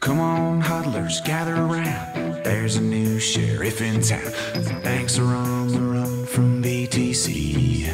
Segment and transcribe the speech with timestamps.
[0.00, 2.42] Come on, huddlers, gather around.
[2.42, 4.32] There's a new sheriff in town.
[4.82, 7.86] Banks are on the run from BTC.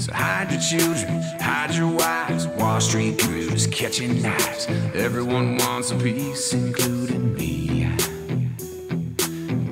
[0.00, 2.46] So hide your children, hide your wives.
[2.46, 4.68] Wall Street crews catching knives.
[4.94, 7.88] Everyone wants a piece, including me.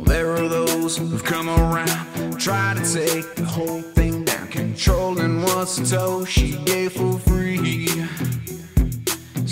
[0.04, 5.68] There are those who've come around, try to take the whole thing down, controlling what
[5.68, 7.86] Satoshi gave for free.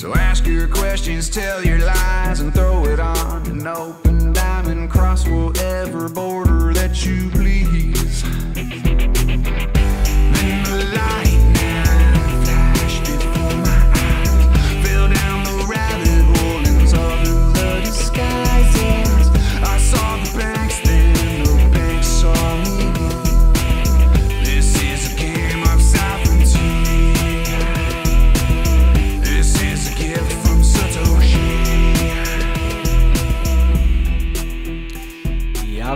[0.00, 4.90] So ask your questions, tell your lies, and throw it on an open diamond.
[4.90, 7.79] Cross whatever border that you please.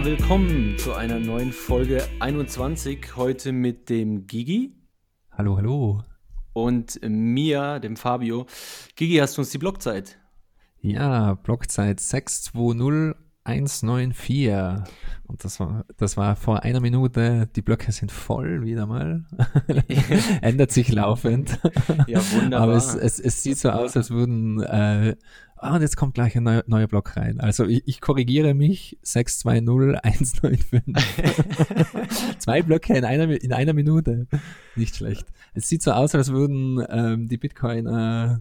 [0.04, 3.16] Ja, willkommen zu einer neuen Folge 21.
[3.16, 4.74] Heute mit dem Gigi
[5.32, 6.02] Hallo, hallo.
[6.52, 8.44] und mir, dem Fabio.
[8.96, 10.18] Gigi, hast du uns die Blockzeit?
[10.82, 14.52] Ja, Blockzeit 620194.
[15.26, 17.48] Und das war, das war vor einer Minute.
[17.56, 19.24] Die Blöcke sind voll, wieder mal.
[20.42, 21.58] Ändert sich laufend.
[22.08, 22.68] Ja, wunderbar.
[22.68, 25.16] Aber es, es, es sieht so aus, als würden, äh,
[25.64, 27.40] ah, und jetzt kommt gleich ein neuer, neuer Block rein.
[27.40, 30.94] Also ich, ich korrigiere mich, 620195.
[32.38, 34.26] Zwei Blöcke in einer, in einer Minute.
[34.76, 35.26] Nicht schlecht.
[35.54, 38.40] Es sieht so aus, als würden ähm, die Bitcoiner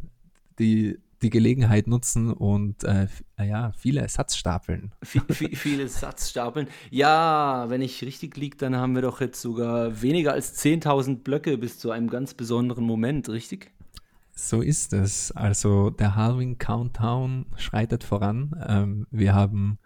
[0.60, 3.08] die, die Gelegenheit nutzen und äh,
[3.38, 4.92] äh, ja, viele Satzstapeln.
[5.04, 6.68] Vi- viele Satzstapeln.
[6.92, 11.58] Ja, wenn ich richtig liege, dann haben wir doch jetzt sogar weniger als 10.000 Blöcke
[11.58, 13.72] bis zu einem ganz besonderen Moment, richtig?
[14.36, 15.32] So ist es.
[15.32, 18.52] Also der Halving Countdown schreitet voran.
[18.68, 19.80] Ähm, wir haben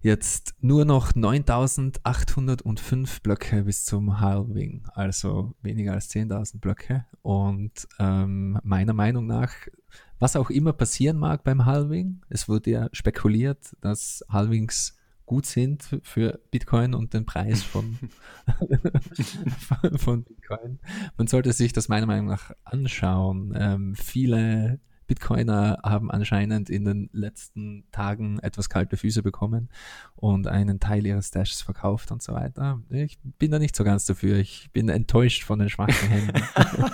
[0.00, 7.04] jetzt nur noch 9805 Blöcke bis zum Halving, also weniger als 10.000 Blöcke.
[7.22, 9.52] Und ähm, meiner Meinung nach,
[10.18, 14.97] was auch immer passieren mag beim Halving, es wurde ja spekuliert, dass Halvings
[15.28, 17.98] gut sind für Bitcoin und den Preis von,
[19.96, 20.78] von- Bitcoin.
[21.16, 23.54] Man sollte sich das meiner Meinung nach anschauen.
[23.56, 29.70] Ähm, viele Bitcoiner haben anscheinend in den letzten Tagen etwas kalte Füße bekommen
[30.16, 32.82] und einen Teil ihres Stashes verkauft und so weiter.
[32.90, 34.36] Ich bin da nicht so ganz dafür.
[34.36, 36.42] Ich bin enttäuscht von den schwachen Händen.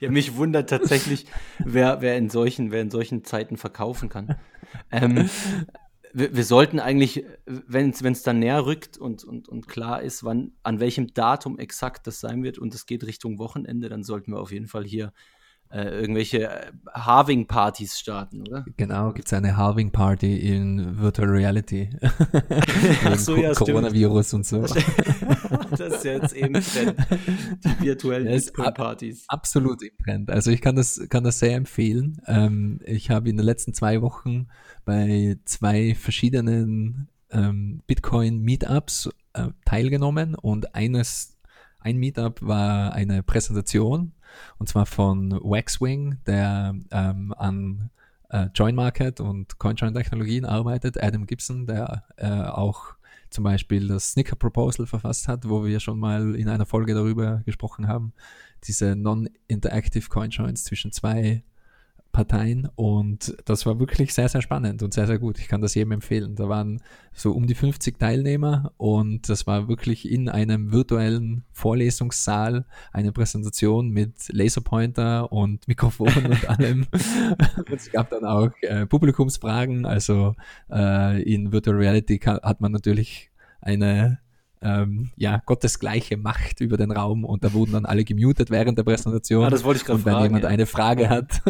[0.00, 1.26] Ja, mich wundert tatsächlich,
[1.58, 4.34] wer, wer, in, solchen, wer in solchen Zeiten verkaufen kann.
[4.90, 5.28] Ähm,
[6.12, 10.52] wir, wir sollten eigentlich, wenn es dann näher rückt und, und, und klar ist, wann,
[10.62, 14.40] an welchem Datum exakt das sein wird und es geht Richtung Wochenende, dann sollten wir
[14.40, 15.12] auf jeden Fall hier
[15.70, 18.64] äh, irgendwelche äh, Harving-Partys starten, oder?
[18.76, 21.90] Genau, gibt es eine Halving Party in Virtual Reality.
[23.04, 23.78] Ach so, Wegen ja, Co- stimmt.
[23.78, 24.64] Coronavirus und so.
[25.70, 26.96] Das ist ja jetzt eben Trend.
[27.64, 29.24] Die virtuellen Bitcoin-Partys.
[29.28, 30.30] Absolut im Trend.
[30.30, 32.20] Also ich kann das, kann das sehr empfehlen.
[32.26, 34.48] Ähm, ich habe in den letzten zwei Wochen
[34.84, 41.38] bei zwei verschiedenen ähm, Bitcoin-Meetups äh, teilgenommen und eines,
[41.80, 44.12] ein Meetup war eine Präsentation
[44.58, 47.90] und zwar von Waxwing, der ähm, an
[48.30, 52.94] äh, Join Market und CoinJoin Technologien arbeitet, Adam Gibson, der äh, auch
[53.30, 57.42] zum Beispiel das Snicker Proposal verfasst hat, wo wir schon mal in einer Folge darüber
[57.44, 58.12] gesprochen haben.
[58.64, 61.44] Diese Non-Interactive Coinjoins zwischen zwei
[62.12, 65.38] Parteien und das war wirklich sehr, sehr spannend und sehr, sehr gut.
[65.38, 66.34] Ich kann das jedem empfehlen.
[66.34, 66.80] Da waren
[67.12, 73.90] so um die 50 Teilnehmer und das war wirklich in einem virtuellen Vorlesungssaal eine Präsentation
[73.90, 76.86] mit Laserpointer und Mikrofon und allem.
[77.56, 79.86] und es gab dann auch äh, Publikumsfragen.
[79.86, 80.34] Also
[80.70, 83.30] äh, in Virtual Reality kann, hat man natürlich
[83.60, 84.18] eine
[84.62, 88.84] ähm, ja, gottesgleiche Macht über den Raum und da wurden dann alle gemutet während der
[88.84, 89.44] Präsentation.
[89.44, 90.50] Ah, das wollte ich gerade Und wenn fragen, jemand ja.
[90.50, 91.42] eine Frage hat,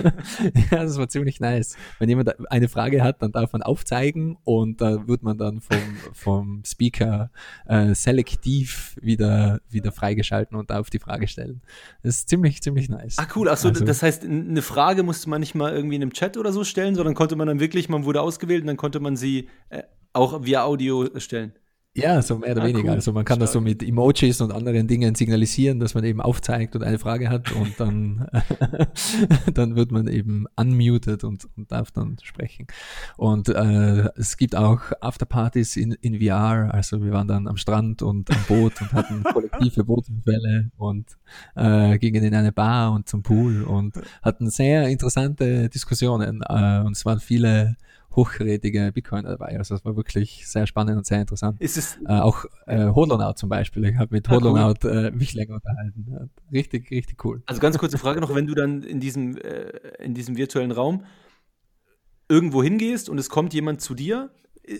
[0.70, 1.76] ja, das war ziemlich nice.
[1.98, 5.78] Wenn jemand eine Frage hat, dann darf man aufzeigen und da wird man dann vom,
[6.12, 7.30] vom Speaker
[7.66, 11.62] äh, selektiv wieder, wieder freigeschalten und darf die Frage stellen.
[12.02, 13.16] Das ist ziemlich, ziemlich nice.
[13.18, 13.48] Ah, cool.
[13.48, 16.52] Achso, Also- das heißt, eine Frage musste man nicht mal irgendwie in einem Chat oder
[16.52, 19.48] so stellen, sondern konnte man dann wirklich, man wurde ausgewählt und dann konnte man sie
[19.70, 19.82] äh,
[20.12, 21.52] auch via Audio stellen.
[21.96, 22.90] Ja, so mehr oder Ah, weniger.
[22.90, 22.94] cool.
[22.94, 26.76] Also man kann das so mit Emojis und anderen Dingen signalisieren, dass man eben aufzeigt
[26.76, 28.28] und eine Frage hat und dann,
[29.54, 32.68] dann wird man eben unmuted und, und darf dann sprechen.
[33.16, 38.02] Und äh, es gibt auch Afterpartys in, in VR, also wir waren dann am Strand
[38.02, 41.16] und am Boot und hatten kollektive Bootunfälle und
[41.56, 46.92] äh, gingen in eine Bar und zum Pool und hatten sehr interessante Diskussionen äh, und
[46.96, 47.76] es waren viele
[48.18, 49.56] hochkarätige Bitcoiner dabei.
[49.58, 51.60] Also es war wirklich sehr spannend und sehr interessant.
[51.60, 53.84] Ist es, Äh, auch äh, Hodlonaut zum Beispiel.
[53.86, 54.36] Ich habe mit Ah, cool.
[54.38, 56.06] Hodlonaut äh, mich länger unterhalten.
[56.10, 57.42] Ja, richtig, richtig cool.
[57.46, 59.68] also ganz kurze Frage noch, wenn du dann in diesem, äh,
[60.00, 61.04] in diesem virtuellen Raum
[62.28, 64.30] irgendwo hingehst und es kommt jemand zu dir,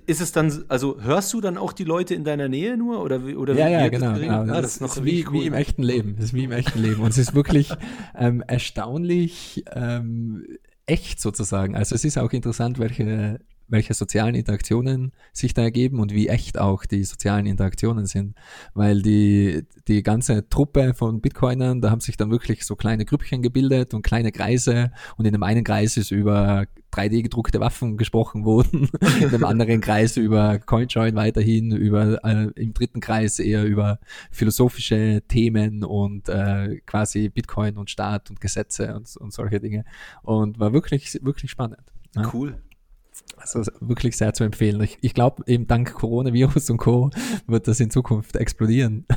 [0.07, 3.03] ist es dann, also hörst du dann auch die Leute in deiner Nähe nur?
[3.03, 4.19] Oder, wie- oder Ja, wie ja, wird das genau.
[4.43, 4.53] genau.
[4.53, 6.17] Ah, Das, ist noch wie, richtig wie im echten Leben.
[6.17, 7.01] Das ist wie im echten Leben.
[7.01, 7.71] Und es ist wirklich
[8.15, 10.45] ähm, erstaunlich ähm,
[10.89, 11.75] echt sozusagen.
[11.77, 16.59] Also es ist auch interessant, welche welche sozialen Interaktionen sich da ergeben und wie echt
[16.59, 18.35] auch die sozialen Interaktionen sind.
[18.75, 23.43] Weil die, die ganze Truppe von Bitcoinern, da haben sich dann wirklich so kleine Grüppchen
[23.43, 28.45] gebildet und kleine Kreise und in dem einen Kreis ist über 3D gedruckte Waffen gesprochen
[28.45, 28.89] worden,
[29.21, 33.99] in dem anderen Kreis über CoinJoin weiterhin, über äh, im dritten Kreis eher über
[34.31, 39.85] philosophische Themen und äh, quasi Bitcoin und Staat und Gesetze und, und solche Dinge.
[40.23, 41.83] Und war wirklich, wirklich spannend.
[42.17, 42.23] Ja.
[43.37, 44.81] Also wirklich sehr zu empfehlen.
[44.83, 47.11] Ich, ich glaube, eben dank Coronavirus und Co.
[47.47, 49.07] wird das in Zukunft explodieren.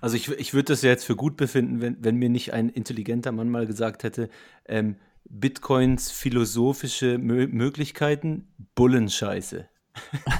[0.00, 2.68] Also ich, ich würde das ja jetzt für gut befinden, wenn, wenn mir nicht ein
[2.68, 4.28] intelligenter Mann mal gesagt hätte,
[4.66, 4.96] ähm,
[5.30, 9.66] Bitcoins philosophische Mö Möglichkeiten, Bullenscheiße.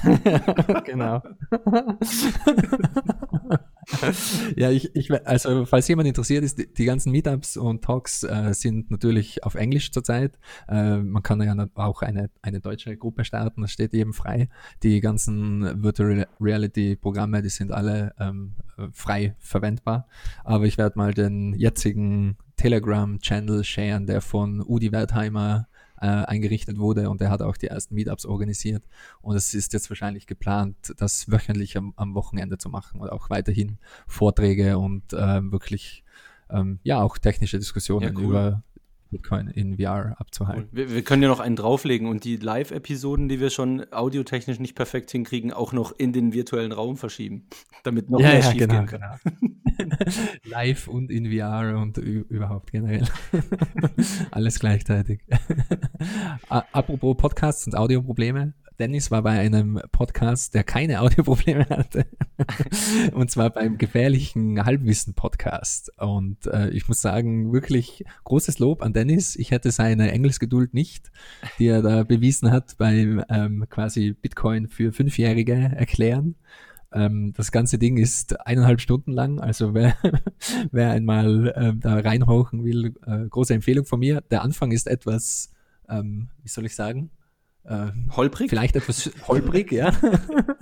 [0.85, 1.23] genau.
[4.55, 8.53] ja, ich, ich, also falls jemand interessiert ist, die, die ganzen Meetups und Talks äh,
[8.53, 10.37] sind natürlich auf Englisch zurzeit.
[10.67, 14.49] Äh, man kann ja auch eine, eine deutsche Gruppe starten, das steht jedem frei.
[14.83, 18.53] Die ganzen Virtual Reality Programme, die sind alle ähm,
[18.91, 20.07] frei verwendbar.
[20.43, 25.67] Aber ich werde mal den jetzigen Telegram-Channel sharen, der von Udi Wertheimer
[26.01, 28.83] äh, eingerichtet wurde und er hat auch die ersten Meetups organisiert
[29.21, 33.29] und es ist jetzt wahrscheinlich geplant, das wöchentlich am, am Wochenende zu machen und auch
[33.29, 33.77] weiterhin
[34.07, 36.03] Vorträge und ähm, wirklich
[36.49, 38.23] ähm, ja auch technische Diskussionen Ja, cool.
[38.23, 38.63] über
[39.15, 40.67] Bitcoin in VR abzuhalten.
[40.73, 44.75] Wir, wir können ja noch einen drauflegen und die Live-Episoden, die wir schon audiotechnisch nicht
[44.75, 47.47] perfekt hinkriegen, auch noch in den virtuellen Raum verschieben,
[47.83, 48.87] damit noch mehr schief gehen kann.
[48.87, 49.15] genau.
[50.43, 53.07] Live und in VR und überhaupt generell.
[54.31, 55.21] Alles gleichzeitig.
[56.49, 58.53] Apropos Podcasts und Audioprobleme.
[58.79, 62.05] Dennis war bei einem Podcast, der keine Audioprobleme hatte.
[63.13, 65.91] und zwar beim gefährlichen Halbwissen-Podcast.
[65.99, 69.35] Und äh, ich muss sagen, wirklich großes Lob an Dennis.
[69.35, 71.11] Ich hätte seine Engelsgeduld nicht,
[71.59, 76.35] die er da bewiesen hat beim ähm, quasi Bitcoin für Fünfjährige erklären.
[76.95, 79.97] Ähm, das ganze Ding ist eineinhalb Stunden lang, also wer,
[80.71, 84.21] wer einmal ähm, da reinhauchen will, äh, große Empfehlung von mir.
[84.31, 85.51] Der Anfang ist etwas,
[85.89, 87.09] ähm, wie soll ich sagen,
[87.65, 88.49] äh, Holprig?
[88.49, 89.91] vielleicht etwas holprig, ja,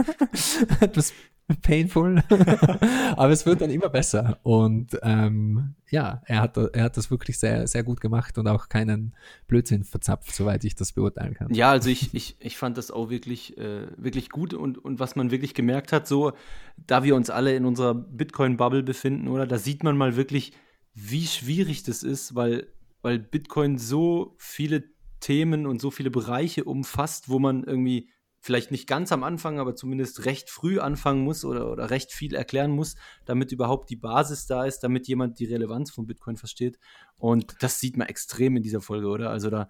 [0.79, 1.13] etwas
[1.61, 2.23] painful,
[3.17, 7.37] aber es wird dann immer besser und ähm, ja, er hat, er hat das wirklich
[7.37, 9.13] sehr, sehr gut gemacht und auch keinen
[9.47, 11.53] Blödsinn verzapft, soweit ich das beurteilen kann.
[11.53, 15.15] Ja, also ich, ich, ich fand das auch wirklich, äh, wirklich gut und, und was
[15.15, 16.31] man wirklich gemerkt hat, so,
[16.77, 20.53] da wir uns alle in unserer Bitcoin-Bubble befinden, oder, da sieht man mal wirklich,
[20.93, 22.67] wie schwierig das ist, weil,
[23.01, 24.83] weil Bitcoin so viele
[25.23, 28.09] Themen und so viele Bereiche umfasst, wo man irgendwie
[28.39, 32.35] vielleicht nicht ganz am Anfang, aber zumindest recht früh anfangen muss oder, oder recht viel
[32.35, 36.77] erklären muss, damit überhaupt die Basis da ist, damit jemand die Relevanz von Bitcoin versteht.
[37.15, 39.29] Und das sieht man extrem in dieser Folge, oder?
[39.29, 39.69] Also da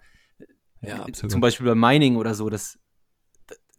[0.82, 1.12] Ja, äh.
[1.12, 2.80] Zum Beispiel bei Mining oder so, das,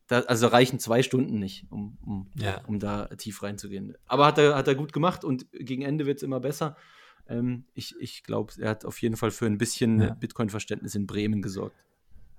[0.06, 2.62] da, also reichen zwei Stunden nicht, um, um, Ja.
[2.66, 3.96] um da tief reinzugehen.
[4.06, 6.76] Aber hat er, hat er gut gemacht und gegen Ende wird es immer besser.
[7.28, 10.14] Ähm, ich ich glaube, er hat auf jeden Fall für ein bisschen Ja.
[10.14, 11.76] Bitcoin-Verständnis in Bremen gesorgt.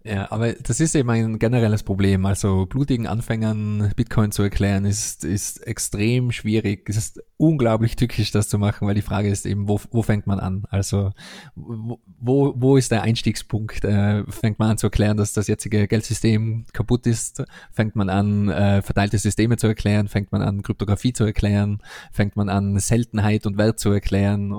[0.08, 2.28] Ja, aber das ist eben ein generelles Problem.
[2.28, 6.88] Also blutigen Anfängern Bitcoin zu erklären, ist, ist extrem schwierig.
[6.88, 10.28] Es ist unglaublich tückisch, das zu machen, weil die Frage ist eben, wo, wo fängt
[10.28, 10.66] man an?
[10.70, 11.12] Also
[11.56, 13.84] wo, wo, ist der Einstiegspunkt?
[13.84, 17.44] Äh, fängt man an zu erklären, dass das jetzige Geldsystem kaputt ist?
[17.72, 20.08] Fängt man an, äh, verteilte Systeme zu erklären?
[20.08, 21.80] Fängt man an, Kryptographie zu erklären?
[22.12, 24.54] Fängt man an, Seltenheit und Wert zu erklären?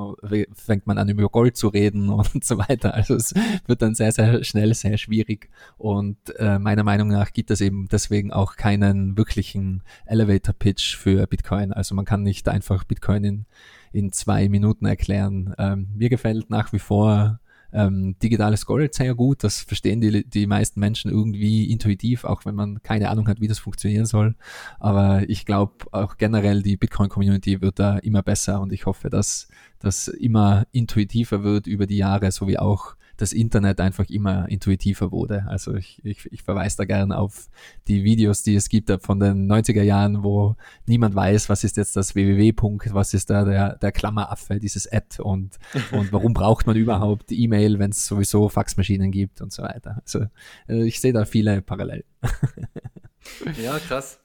[0.52, 2.94] Fängt man an, über Gold zu reden und so weiter?
[2.94, 3.32] Also es
[3.66, 5.35] wird dann sehr, sehr schnell sehr schwierig.
[5.78, 11.72] Und äh, meiner Meinung nach gibt es eben deswegen auch keinen wirklichen Elevator-Pitch für Bitcoin.
[11.72, 13.46] Also man kann nicht einfach Bitcoin in,
[13.92, 15.54] in zwei Minuten erklären.
[15.58, 17.40] Ähm, mir gefällt nach wie vor
[17.72, 19.44] ähm, digitales Gold sehr gut.
[19.44, 23.48] Das verstehen die, die meisten Menschen irgendwie intuitiv, auch wenn man keine Ahnung hat, wie
[23.48, 24.34] das funktionieren soll.
[24.80, 29.48] Aber ich glaube auch generell die Bitcoin-Community wird da immer besser und ich hoffe, dass
[29.78, 35.10] das immer intuitiver wird über die Jahre, so wie auch das Internet einfach immer intuitiver
[35.12, 35.44] wurde.
[35.48, 37.48] Also ich, ich, ich verweise da gerne auf
[37.88, 40.56] die Videos, die es gibt von den 90er Jahren, wo
[40.86, 42.52] niemand weiß, was ist jetzt das www.
[42.92, 45.58] was ist da der, der Klammeraffe, dieses Ad und,
[45.92, 50.00] und warum braucht man überhaupt E-Mail, wenn es sowieso Faxmaschinen gibt und so weiter.
[50.02, 50.26] Also
[50.68, 52.04] äh, ich sehe da viele Parallelen.
[53.62, 54.20] ja, krass.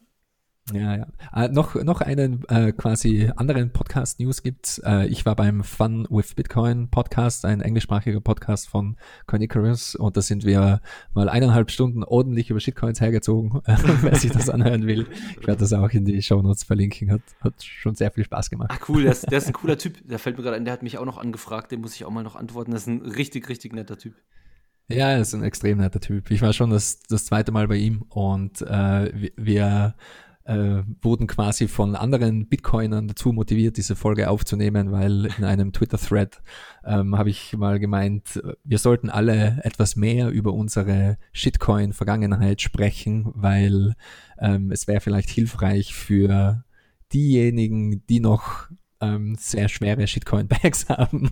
[0.74, 1.08] Ja, ja.
[1.34, 4.78] Äh, noch, noch einen äh, quasi anderen Podcast-News gibt's.
[4.86, 8.96] Äh, ich war beim Fun with Bitcoin Podcast, ein englischsprachiger Podcast von
[9.28, 10.82] Coinicarus und da sind wir
[11.14, 15.08] mal eineinhalb Stunden ordentlich über Shitcoins hergezogen, äh, wer sich das anhören will.
[15.40, 17.12] Ich werde das auch in die Show Notes verlinken.
[17.12, 18.72] Hat, hat schon sehr viel Spaß gemacht.
[18.72, 19.98] Ach cool, der ist, der ist ein cooler Typ.
[20.08, 22.12] Der fällt mir gerade ein, der hat mich auch noch angefragt, den muss ich auch
[22.12, 22.72] mal noch antworten.
[22.72, 24.14] Das ist ein richtig, richtig netter Typ.
[24.88, 26.32] Ja, er ist ein extrem netter Typ.
[26.32, 29.96] Ich war schon das, das zweite Mal bei ihm und äh, wir
[30.46, 36.42] äh, wurden quasi von anderen Bitcoinern dazu motiviert, diese Folge aufzunehmen, weil in einem Twitter-Thread
[36.86, 43.94] ähm, habe ich mal gemeint, wir sollten alle etwas mehr über unsere Shitcoin-Vergangenheit sprechen, weil
[44.40, 46.64] ähm, es wäre vielleicht hilfreich für
[47.14, 48.70] diejenigen, die noch
[49.02, 51.32] ähm, sehr schwere Shitcoin-Bags haben,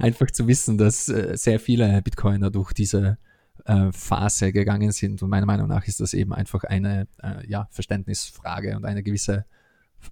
[0.00, 3.18] einfach zu wissen, dass äh, sehr viele Bitcoiner durch diese
[3.64, 5.22] äh, Phase gegangen sind.
[5.22, 9.44] Und meiner Meinung nach ist das eben einfach eine äh, ja, Verständnisfrage und eine gewisse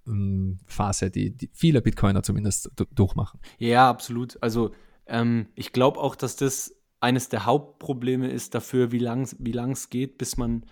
[0.07, 3.39] ähm, Phase, die, die, viele Bitcoiner zumindest durchmachen.
[3.57, 4.41] Ja, absolut.
[4.41, 4.71] Also
[5.07, 9.89] ähm, ich glaube auch, dass das eines der Hauptprobleme ist dafür, wie lang wie es
[9.89, 10.65] geht, bis man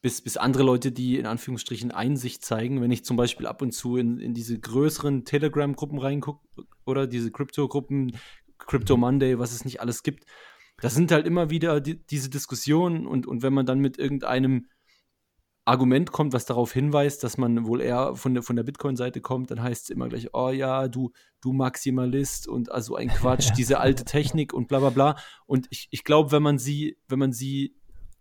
[0.00, 3.72] bis, bis andere Leute, die in Anführungsstrichen Einsicht zeigen, wenn ich zum Beispiel ab und
[3.72, 6.40] zu in, in diese größeren Telegram-Gruppen reingucke
[6.84, 8.16] oder diese Crypto-Gruppen,
[8.58, 10.24] Crypto Monday, was es nicht alles gibt,
[10.82, 14.66] das sind halt immer wieder die, diese Diskussionen und, und wenn man dann mit irgendeinem
[15.64, 19.52] Argument kommt, was darauf hinweist, dass man wohl eher von der, von der Bitcoin-Seite kommt,
[19.52, 23.78] dann heißt es immer gleich, oh ja, du, du Maximalist und also ein Quatsch, diese
[23.78, 25.16] alte Technik und bla bla bla.
[25.46, 27.76] Und ich, ich glaube, wenn man sie, wenn man sie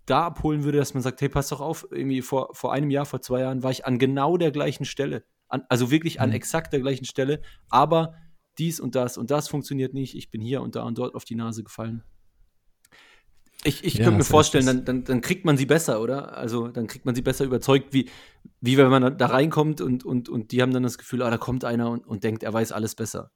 [0.06, 3.06] da abholen würde, dass man sagt, hey, pass doch auf, irgendwie vor, vor einem Jahr,
[3.06, 6.36] vor zwei Jahren war ich an genau der gleichen Stelle, an, also wirklich an mhm.
[6.36, 8.13] exakt der gleichen Stelle, aber
[8.60, 11.25] dies und das und das funktioniert nicht, ich bin hier und da und dort auf
[11.25, 12.03] die Nase gefallen.
[13.63, 16.36] Ich, ich ja, könnte mir vorstellen, dann, dann, dann kriegt man sie besser, oder?
[16.38, 18.10] Also dann kriegt man sie besser überzeugt, wie,
[18.60, 21.38] wie wenn man da reinkommt und, und, und die haben dann das Gefühl, ah, da
[21.38, 23.32] kommt einer und, und denkt, er weiß alles besser.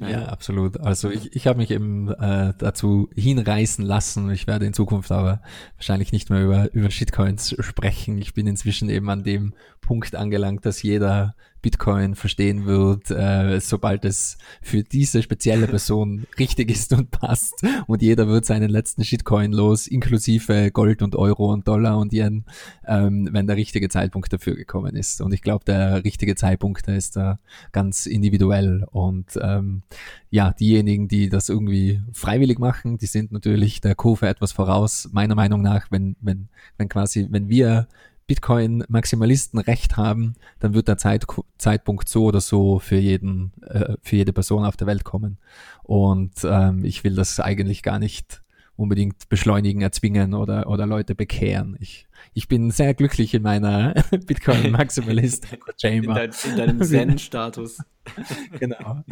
[0.00, 0.80] Ja, ja absolut.
[0.80, 4.30] Also ich, ich habe mich eben äh, dazu hinreißen lassen.
[4.30, 5.40] Ich werde in Zukunft aber
[5.76, 8.18] wahrscheinlich nicht mehr über, über Shitcoins sprechen.
[8.18, 14.04] Ich bin inzwischen eben an dem Punkt angelangt, dass jeder Bitcoin verstehen wird, äh, sobald
[14.04, 17.54] es für diese spezielle Person richtig ist und passt.
[17.86, 22.44] Und jeder wird seinen letzten Shitcoin los, inklusive Gold und Euro und Dollar und Yen,
[22.86, 25.22] ähm, wenn der richtige Zeitpunkt dafür gekommen ist.
[25.22, 27.38] Und ich glaube, der richtige Zeitpunkt der ist da
[27.72, 28.86] ganz individuell.
[28.90, 29.84] Und ähm,
[30.28, 35.34] ja, diejenigen, die das irgendwie freiwillig machen, die sind natürlich der Kurve etwas voraus, meiner
[35.34, 37.88] Meinung nach, wenn, wenn, wenn quasi, wenn wir
[38.26, 41.26] Bitcoin-Maximalisten recht haben, dann wird der Zeit,
[41.58, 45.38] Zeitpunkt so oder so für jeden, äh, für jede Person auf der Welt kommen.
[45.82, 48.42] Und ähm, ich will das eigentlich gar nicht
[48.76, 51.76] unbedingt beschleunigen, erzwingen oder, oder Leute bekehren.
[51.80, 53.94] Ich, ich bin sehr glücklich in meiner
[54.26, 55.54] Bitcoin-Maximalist-Chamber.
[55.84, 57.78] In, dein, in deinem Zen-Status.
[58.58, 59.04] genau.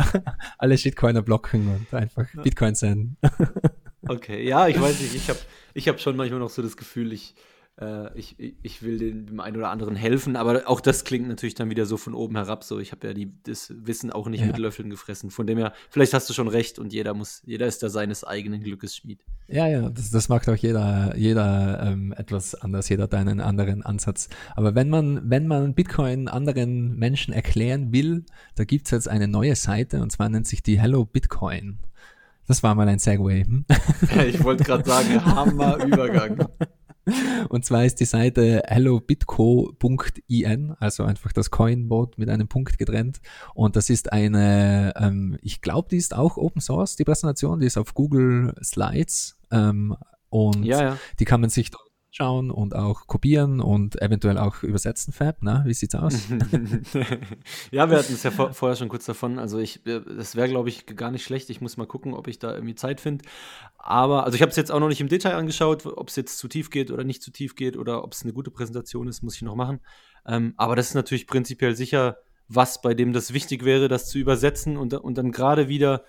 [0.58, 3.16] Alle Shitcoiner blocken und einfach Bitcoin Zen.
[4.08, 5.38] okay, ja, ich weiß nicht, ich habe
[5.74, 7.34] ich hab schon manchmal noch so das Gefühl, ich,
[7.82, 11.70] äh, ich, ich will dem einen oder anderen helfen, aber auch das klingt natürlich dann
[11.70, 12.64] wieder so von oben herab.
[12.64, 14.46] So, ich habe ja die, das Wissen auch nicht ja.
[14.46, 15.30] mit Löffeln gefressen.
[15.30, 18.24] Von dem her, vielleicht hast du schon recht und jeder muss, jeder ist da seines
[18.24, 19.24] eigenen Glückes Schmied.
[19.48, 23.82] Ja, ja, das, das macht auch jeder, jeder ähm, etwas anders, jeder hat einen anderen
[23.82, 24.28] Ansatz.
[24.54, 28.24] Aber wenn man, wenn man Bitcoin anderen Menschen erklären will,
[28.54, 31.78] da gibt es jetzt eine neue Seite und zwar nennt sich die Hello Bitcoin.
[32.46, 33.44] Das war mal ein Segway.
[33.44, 33.64] Hm?
[34.26, 36.48] ich wollte gerade sagen, Hammer Übergang.
[37.48, 43.20] Und zwar ist die Seite hellobitco.in, also einfach das Coin-Wort mit einem Punkt getrennt.
[43.54, 47.66] Und das ist eine, ähm, ich glaube, die ist auch Open Source, die Präsentation, die
[47.66, 49.38] ist auf Google Slides.
[49.50, 49.96] Ähm,
[50.28, 50.98] und ja, ja.
[51.18, 55.64] die kann man sich dort schauen und auch kopieren und eventuell auch übersetzen, Fab, na,
[55.64, 56.28] wie sieht's aus?
[57.70, 60.48] ja, wir hatten es ja vor, vorher schon kurz davon, also ich, äh, das wäre,
[60.48, 63.24] glaube ich, gar nicht schlecht, ich muss mal gucken, ob ich da irgendwie Zeit finde,
[63.78, 66.36] aber, also ich habe es jetzt auch noch nicht im Detail angeschaut, ob es jetzt
[66.36, 69.22] zu tief geht oder nicht zu tief geht oder ob es eine gute Präsentation ist,
[69.22, 69.80] muss ich noch machen,
[70.26, 74.18] ähm, aber das ist natürlich prinzipiell sicher was, bei dem das wichtig wäre, das zu
[74.18, 76.04] übersetzen und, und dann gerade wieder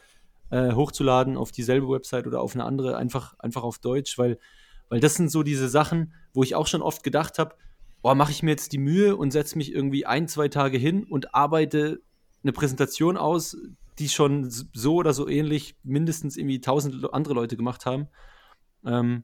[0.50, 4.38] äh, hochzuladen auf dieselbe Website oder auf eine andere, einfach, einfach auf Deutsch, weil,
[4.94, 7.56] weil das sind so diese Sachen, wo ich auch schon oft gedacht habe,
[8.04, 11.04] boah, mache ich mir jetzt die Mühe und setze mich irgendwie ein, zwei Tage hin
[11.04, 12.04] und arbeite
[12.44, 13.58] eine Präsentation aus,
[13.98, 18.08] die schon so oder so ähnlich mindestens irgendwie tausend andere Leute gemacht haben.
[18.86, 19.24] Ähm,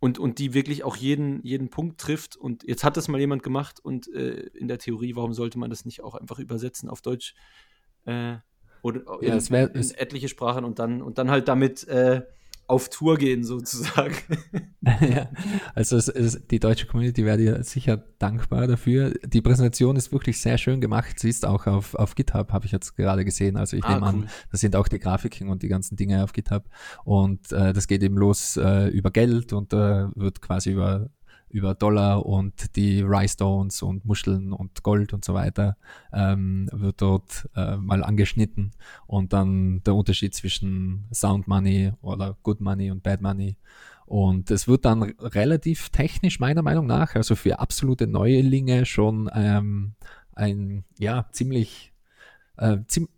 [0.00, 2.36] und, und die wirklich auch jeden, jeden Punkt trifft.
[2.36, 5.70] Und jetzt hat das mal jemand gemacht und äh, in der Theorie, warum sollte man
[5.70, 7.34] das nicht auch einfach übersetzen auf Deutsch
[8.04, 8.36] äh,
[8.82, 12.20] oder in, ja, wär, in etliche Sprachen und dann, und dann halt damit äh,
[12.68, 14.14] auf Tour gehen, sozusagen.
[15.00, 15.28] ja,
[15.74, 19.14] also es, es, die deutsche Community wäre dir sicher dankbar dafür.
[19.24, 21.18] Die Präsentation ist wirklich sehr schön gemacht.
[21.18, 23.56] Sie ist auch auf, auf GitHub, habe ich jetzt gerade gesehen.
[23.56, 24.08] Also ich ah, nehme cool.
[24.08, 26.64] an, da sind auch die Grafiken und die ganzen Dinge auf GitHub.
[27.04, 31.10] Und äh, das geht eben los äh, über Geld und äh, wird quasi über
[31.48, 35.76] über Dollar und die Rhinestones und Muscheln und Gold und so weiter
[36.12, 38.72] ähm, wird dort äh, mal angeschnitten
[39.06, 43.56] und dann der Unterschied zwischen Sound Money oder Good Money und Bad Money.
[44.06, 49.94] Und es wird dann relativ technisch meiner Meinung nach, also für absolute Neulinge schon ähm,
[50.32, 51.92] ein ja ziemlich
[52.56, 53.10] äh, ziemlich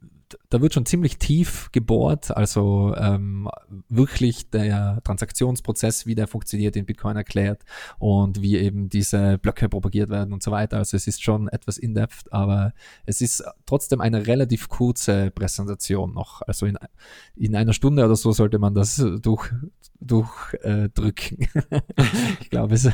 [0.51, 3.49] da wird schon ziemlich tief gebohrt, also ähm,
[3.89, 7.63] wirklich der Transaktionsprozess, wie der funktioniert in Bitcoin erklärt
[7.99, 10.79] und wie eben diese Blöcke propagiert werden und so weiter.
[10.79, 12.73] Also es ist schon etwas in-depth, aber
[13.07, 16.43] es ist trotzdem eine relativ kurze Präsentation noch.
[16.43, 16.79] Also in,
[17.37, 19.51] in einer Stunde oder so sollte man das durch,
[20.01, 21.39] durchdrücken.
[21.41, 21.81] Äh,
[22.41, 22.89] ich glaube, es,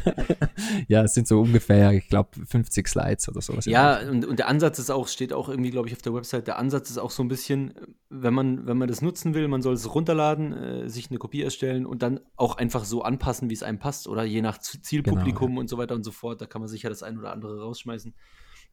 [0.88, 3.66] ja, es sind so ungefähr, ich glaube, 50 Slides oder sowas.
[3.66, 6.46] Ja, und, und der Ansatz ist auch, steht auch irgendwie, glaube ich, auf der Website,
[6.46, 7.74] der Ansatz ist auch so ein bisschen,
[8.08, 11.42] wenn man, wenn man das nutzen will, man soll es runterladen, äh, sich eine Kopie
[11.42, 15.48] erstellen und dann auch einfach so anpassen, wie es einem passt oder je nach Zielpublikum
[15.48, 15.60] genau, ja.
[15.60, 16.40] und so weiter und so fort.
[16.40, 18.14] Da kann man sicher das ein oder andere rausschmeißen.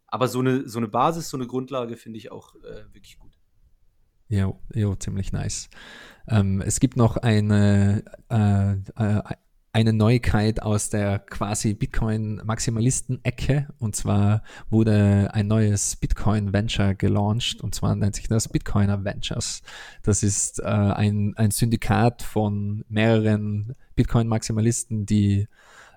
[0.08, 3.31] Aber so eine, so eine Basis, so eine Grundlage finde ich auch äh, wirklich gut.
[4.32, 5.70] Ja, ja, ziemlich nice.
[6.26, 9.22] Ähm, es gibt noch eine, äh, äh,
[9.74, 13.68] eine Neuigkeit aus der quasi Bitcoin-Maximalisten-Ecke.
[13.78, 17.60] Und zwar wurde ein neues Bitcoin-Venture gelauncht.
[17.60, 19.64] Und zwar nennt sich das Bitcoiner Ventures.
[20.02, 25.50] Das ist äh, ein, ein Syndikat von mehreren Bitcoin-Maximalisten, die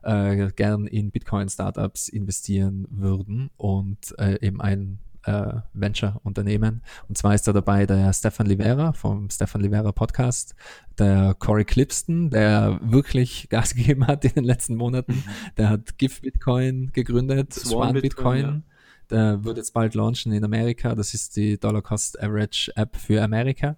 [0.03, 6.83] äh, gern in Bitcoin-Startups investieren würden und äh, eben ein äh, Venture-Unternehmen.
[7.09, 10.55] Und zwar ist da dabei der Stefan Livera vom Stefan Livera Podcast,
[10.99, 15.25] der Corey Clipston, der wirklich Gas gegeben hat in den letzten Monaten.
[15.57, 18.37] Der hat GIF Bitcoin gegründet, Swan, Swan Bitcoin.
[18.37, 18.63] Bitcoin ja.
[19.11, 20.95] Der wird jetzt bald launchen in Amerika.
[20.95, 23.77] Das ist die Dollar Cost Average App für Amerika.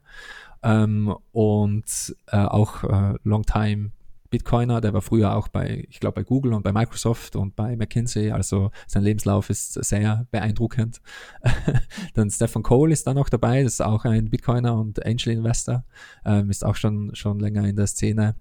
[0.62, 3.90] Ähm, und äh, auch äh, Longtime
[4.30, 7.76] Bitcoiner, der war früher auch bei, ich glaube, bei Google und bei Microsoft und bei
[7.76, 11.00] McKinsey, also sein Lebenslauf ist sehr beeindruckend.
[12.14, 15.84] Dann Stefan Cole ist da noch dabei, das ist auch ein Bitcoiner und Angel Investor,
[16.24, 18.36] ähm, ist auch schon, schon länger in der Szene.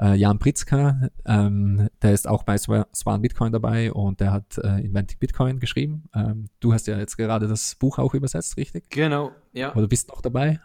[0.00, 4.80] Äh, Jan Pritzka, ähm, der ist auch bei Swan Bitcoin dabei und der hat äh,
[4.80, 6.04] Inventing Bitcoin geschrieben.
[6.14, 8.88] Ähm, du hast ja jetzt gerade das Buch auch übersetzt, richtig?
[8.90, 9.74] Genau, ja.
[9.74, 10.58] Oder bist noch dabei?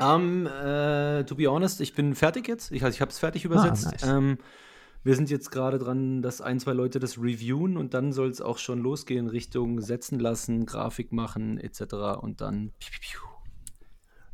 [0.00, 2.72] Um, äh, to be honest, ich bin fertig jetzt.
[2.72, 3.86] Ich, also ich habe es fertig übersetzt.
[3.86, 4.02] Ah, nice.
[4.04, 4.38] ähm,
[5.04, 8.40] wir sind jetzt gerade dran, dass ein, zwei Leute das reviewen und dann soll es
[8.40, 12.20] auch schon losgehen Richtung setzen lassen, Grafik machen etc.
[12.20, 12.72] Und dann.
[12.78, 13.31] Piu, piu, piu.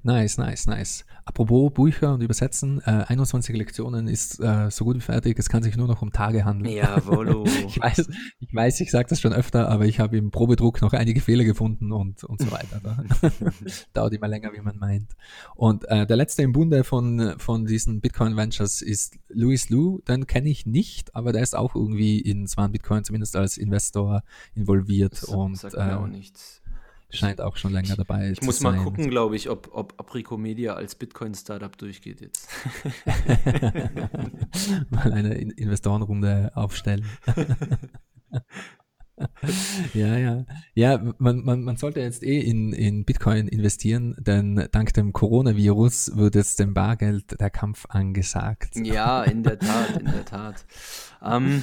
[0.03, 1.05] Nice, nice, nice.
[1.25, 5.63] Apropos Bücher und Übersetzen, äh, 21 Lektionen ist äh, so gut wie fertig, es kann
[5.63, 6.75] sich nur noch um Tage handeln.
[6.75, 7.45] Jawohl.
[7.67, 8.09] ich weiß,
[8.39, 11.45] ich, weiß, ich sage das schon öfter, aber ich habe im Probedruck noch einige Fehler
[11.45, 12.81] gefunden und, und so weiter.
[13.93, 15.17] Dauert immer länger, wie man meint.
[15.55, 20.27] Und äh, der letzte im Bunde von, von diesen Bitcoin Ventures ist Louis Liu, den
[20.27, 24.23] kenne ich nicht, aber der ist auch irgendwie in Swan Bitcoin zumindest als Investor
[24.55, 25.13] involviert.
[25.13, 26.63] Das und sagt mir auch nichts.
[27.11, 28.43] Scheint auch schon länger dabei ich zu sein.
[28.43, 32.49] Ich muss mal gucken, glaube ich, ob, ob Aprico Media als Bitcoin-Startup durchgeht jetzt.
[34.91, 37.07] mal eine Investorenrunde aufstellen.
[39.95, 40.45] ja, ja.
[40.75, 46.13] Ja, man, man, man sollte jetzt eh in, in Bitcoin investieren, denn dank dem Coronavirus
[46.17, 48.77] wird jetzt dem Bargeld der Kampf angesagt.
[48.77, 50.67] Ja, in der Tat, in der Tat.
[51.23, 51.63] Ähm,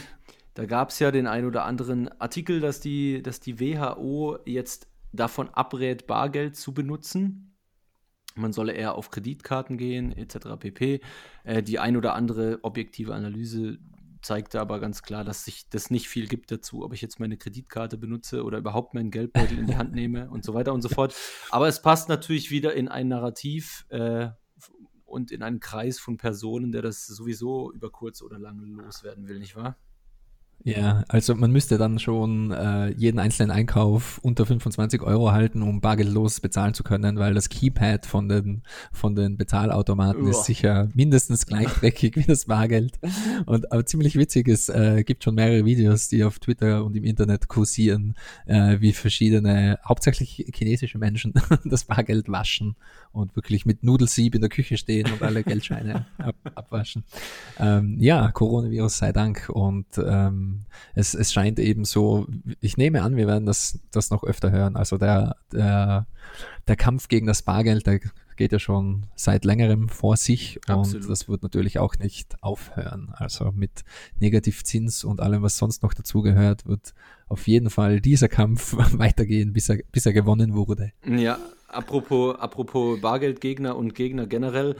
[0.56, 4.88] da gab es ja den ein oder anderen Artikel, dass die, dass die WHO jetzt
[5.16, 7.56] davon abrät, Bargeld zu benutzen.
[8.36, 10.58] Man solle eher auf Kreditkarten gehen, etc.
[10.60, 11.00] pp.
[11.44, 13.80] Äh, die ein oder andere objektive Analyse
[14.26, 17.38] zeigte aber ganz klar, dass sich das nicht viel gibt dazu, ob ich jetzt meine
[17.38, 20.90] Kreditkarte benutze oder überhaupt meinen Geldbeutel in die Hand nehme und so weiter und so
[20.90, 21.16] fort.
[21.52, 24.30] Aber es passt natürlich wieder in ein Narrativ äh,
[25.06, 29.40] und in einen Kreis von Personen, der das sowieso über kurz oder lang loswerden will,
[29.40, 29.78] nicht wahr?
[30.64, 35.80] Ja, also man müsste dann schon äh, jeden einzelnen Einkauf unter 25 Euro halten, um
[35.80, 40.32] bargeldlos bezahlen zu können, weil das Keypad von den, von den Bezahlautomaten Uah.
[40.32, 43.00] ist sicher mindestens gleich dreckig wie das Bargeld.
[43.46, 47.04] Und aber ziemlich witzig, es äh, gibt schon mehrere Videos, die auf Twitter und im
[47.04, 48.16] Internet kursieren,
[48.48, 51.34] äh, wie verschiedene, hauptsächlich chinesische Menschen
[51.66, 52.76] das Bargeld waschen
[53.12, 57.04] und wirklich mit Nudelsieb in der Küche stehen und alle Geldscheine ab, abwaschen.
[57.60, 59.50] Ähm, ja, Coronavirus sei Dank.
[59.50, 60.45] Und ähm,
[60.94, 62.28] es, es scheint eben so,
[62.62, 64.76] ich nehme an, wir werden das, das noch öfter hören.
[64.76, 66.08] Also der, der,
[66.68, 68.00] der Kampf gegen das Bargeld, der
[68.36, 71.04] geht ja schon seit längerem vor sich Absolut.
[71.04, 73.14] und das wird natürlich auch nicht aufhören.
[73.16, 73.84] Also mit
[74.20, 76.94] Negativzins und allem, was sonst noch dazugehört, wird
[77.28, 80.92] auf jeden Fall dieser Kampf weitergehen, bis er, bis er gewonnen wurde.
[81.06, 84.76] Ja, apropos, apropos Bargeldgegner und Gegner generell,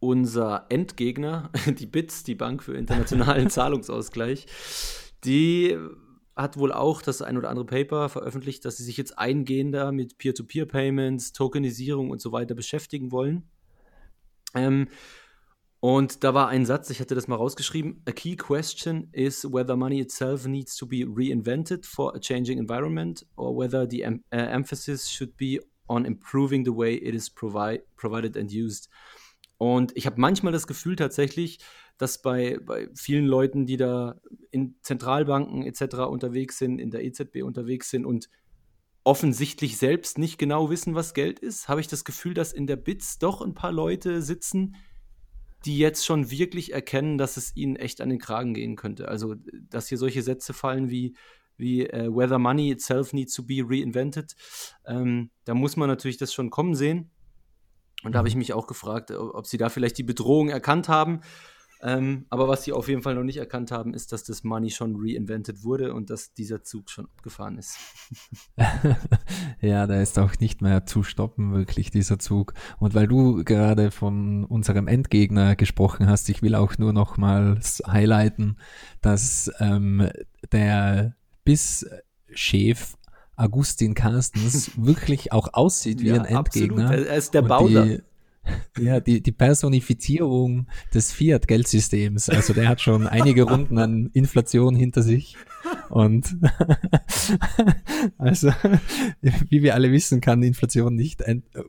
[0.00, 4.46] unser Endgegner, die BITS, die Bank für internationalen Zahlungsausgleich,
[5.24, 5.76] die
[6.34, 10.16] hat wohl auch das ein oder andere Paper veröffentlicht, dass sie sich jetzt eingehender mit
[10.16, 13.48] Peer-to-Peer-Payments, Tokenisierung und so weiter beschäftigen wollen.
[14.54, 14.88] Ähm,
[15.80, 18.02] und da war ein Satz, ich hatte das mal rausgeschrieben.
[18.06, 23.26] A key question is whether money itself needs to be reinvented for a changing environment
[23.36, 25.58] or whether the em uh, emphasis should be
[25.88, 28.88] on improving the way it is provi provided and used.
[29.60, 31.58] Und ich habe manchmal das Gefühl tatsächlich,
[31.98, 34.18] dass bei, bei vielen Leuten, die da
[34.50, 35.96] in Zentralbanken etc.
[36.08, 38.30] unterwegs sind, in der EZB unterwegs sind und
[39.04, 42.76] offensichtlich selbst nicht genau wissen, was Geld ist, habe ich das Gefühl, dass in der
[42.76, 44.76] BITS doch ein paar Leute sitzen,
[45.66, 49.08] die jetzt schon wirklich erkennen, dass es ihnen echt an den Kragen gehen könnte.
[49.08, 49.34] Also,
[49.68, 51.14] dass hier solche Sätze fallen wie,
[51.58, 54.34] wie uh, whether money itself needs to be reinvented,
[54.86, 57.10] ähm, da muss man natürlich das schon kommen sehen.
[58.02, 61.20] Und da habe ich mich auch gefragt, ob sie da vielleicht die Bedrohung erkannt haben.
[61.82, 64.70] Ähm, aber was sie auf jeden Fall noch nicht erkannt haben, ist, dass das Money
[64.70, 67.78] schon reinvented wurde und dass dieser Zug schon abgefahren ist.
[69.62, 72.52] ja, da ist auch nicht mehr zu stoppen, wirklich, dieser Zug.
[72.78, 78.58] Und weil du gerade von unserem Endgegner gesprochen hast, ich will auch nur nochmals highlighten,
[79.00, 80.10] dass ähm,
[80.52, 82.96] der BIS-Chef
[83.40, 86.84] Augustin Carstens wirklich auch aussieht wie Ja, ein Endgegner.
[86.90, 87.06] absolut.
[87.06, 87.42] Er ist der.
[87.42, 88.02] Die,
[88.82, 92.30] ja, die, die Personifizierung des Fiat-Geldsystems.
[92.30, 95.36] Also der hat schon einige Runden an Inflation hinter sich.
[95.90, 96.36] Und
[98.18, 98.50] also,
[99.48, 101.22] wie wir alle wissen, kann die Inflation nicht,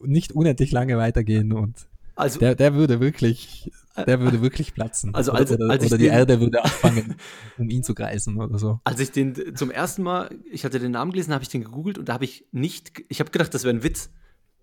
[0.03, 5.13] nicht unendlich lange weitergehen und Also, der, der würde wirklich, der würde wirklich platzen.
[5.13, 7.15] Also oder, als- oder, als oder die den- Erde würde anfangen,
[7.57, 8.79] um ihn zu kreisen oder so.
[8.83, 11.97] als ich den zum ersten Mal, ich hatte den Namen gelesen, habe ich den gegoogelt
[11.97, 14.09] und da habe ich nicht, ich habe gedacht, das wäre ein Witz.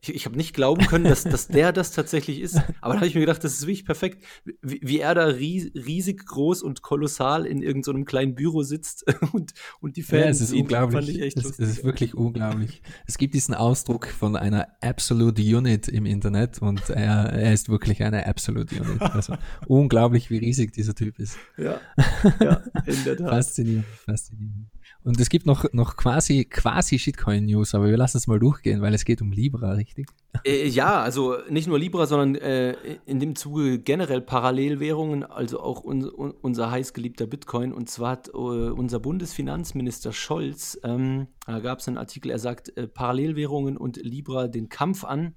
[0.01, 2.57] Ich, ich habe nicht glauben können, dass, dass der das tatsächlich ist.
[2.81, 4.25] Aber da habe ich mir gedacht, das ist wirklich perfekt,
[4.63, 9.05] wie, wie er da ries, riesig groß und kolossal in irgendeinem so kleinen Büro sitzt
[9.33, 10.63] und, und die Fans Ja, es ist sieht.
[10.63, 10.95] unglaublich.
[10.95, 12.83] Fand ich echt es, es ist wirklich unglaublich.
[13.07, 18.03] Es gibt diesen Ausdruck von einer Absolute Unit im Internet und er, er ist wirklich
[18.03, 19.01] eine Absolute Unit.
[19.03, 19.35] Also
[19.67, 21.37] unglaublich, wie riesig dieser Typ ist.
[21.57, 21.81] ja,
[22.41, 23.31] ja, in der Tat.
[23.31, 24.69] Faszinierend, faszinierend.
[25.05, 28.95] Und es gibt noch, noch quasi, quasi Shitcoin-News, aber wir lassen es mal durchgehen, weil
[28.95, 30.07] es geht um Libra, richtig?
[30.45, 32.75] Äh, ja, also nicht nur Libra, sondern äh,
[33.07, 37.73] in dem Zuge generell Parallelwährungen, also auch un, un, unser heißgeliebter Bitcoin.
[37.73, 42.77] Und zwar hat äh, unser Bundesfinanzminister Scholz, ähm, da gab es einen Artikel, er sagt
[42.77, 45.35] äh, Parallelwährungen und Libra den Kampf an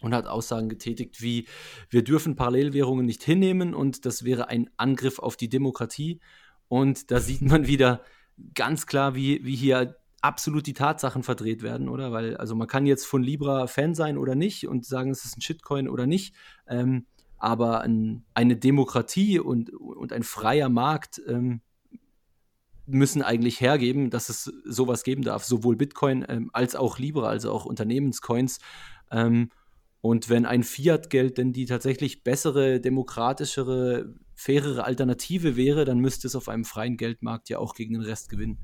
[0.00, 1.46] und hat Aussagen getätigt wie,
[1.90, 6.20] wir dürfen Parallelwährungen nicht hinnehmen und das wäre ein Angriff auf die Demokratie.
[6.68, 8.00] Und da sieht man wieder
[8.54, 12.10] ganz klar, wie, wie hier absolut die Tatsachen verdreht werden, oder?
[12.12, 15.36] Weil, also man kann jetzt von Libra Fan sein oder nicht und sagen, es ist
[15.36, 16.34] ein Shitcoin oder nicht.
[16.66, 21.60] Ähm, aber ein, eine Demokratie und, und ein freier Markt ähm,
[22.86, 27.52] müssen eigentlich hergeben, dass es sowas geben darf, sowohl Bitcoin ähm, als auch Libra, also
[27.52, 28.60] auch Unternehmenscoins.
[29.10, 29.50] Ähm,
[30.04, 36.36] und wenn ein Fiat-Geld denn die tatsächlich bessere, demokratischere, fairere Alternative wäre, dann müsste es
[36.36, 38.58] auf einem freien Geldmarkt ja auch gegen den Rest gewinnen.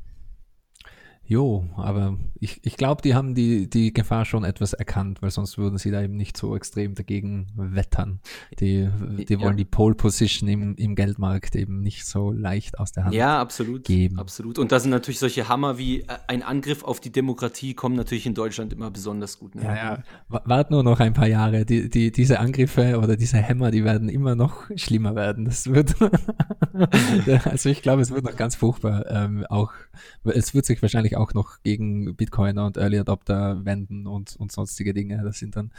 [1.30, 5.58] Jo, aber ich, ich glaube, die haben die, die Gefahr schon etwas erkannt, weil sonst
[5.58, 8.18] würden sie da eben nicht so extrem dagegen wettern.
[8.58, 8.88] Die,
[9.28, 9.54] die wollen Ja.
[9.58, 13.14] die Pole Position im, im Geldmarkt eben nicht so leicht aus der Hand.
[13.14, 13.84] Ja, absolut.
[13.84, 14.18] geben.
[14.18, 14.58] Absolut.
[14.58, 18.26] Und da sind natürlich solche Hammer wie äh, ein Angriff auf die Demokratie kommen natürlich
[18.26, 19.54] in Deutschland immer besonders gut.
[19.54, 19.62] Ne?
[19.62, 20.02] Ja, ja.
[20.28, 21.64] Wa- Wart nur noch ein paar Jahre.
[21.64, 25.44] Die, die, diese Angriffe oder diese Hämmer, die werden immer noch schlimmer werden.
[25.44, 25.94] Das wird,
[27.44, 29.70] also ich glaube, es wird noch ganz furchtbar, ähm, auch
[30.24, 34.94] es wird sich wahrscheinlich auch noch gegen Bitcoiner und Early Adopter wenden und, und sonstige
[34.94, 35.22] Dinge.
[35.22, 35.72] Das sind dann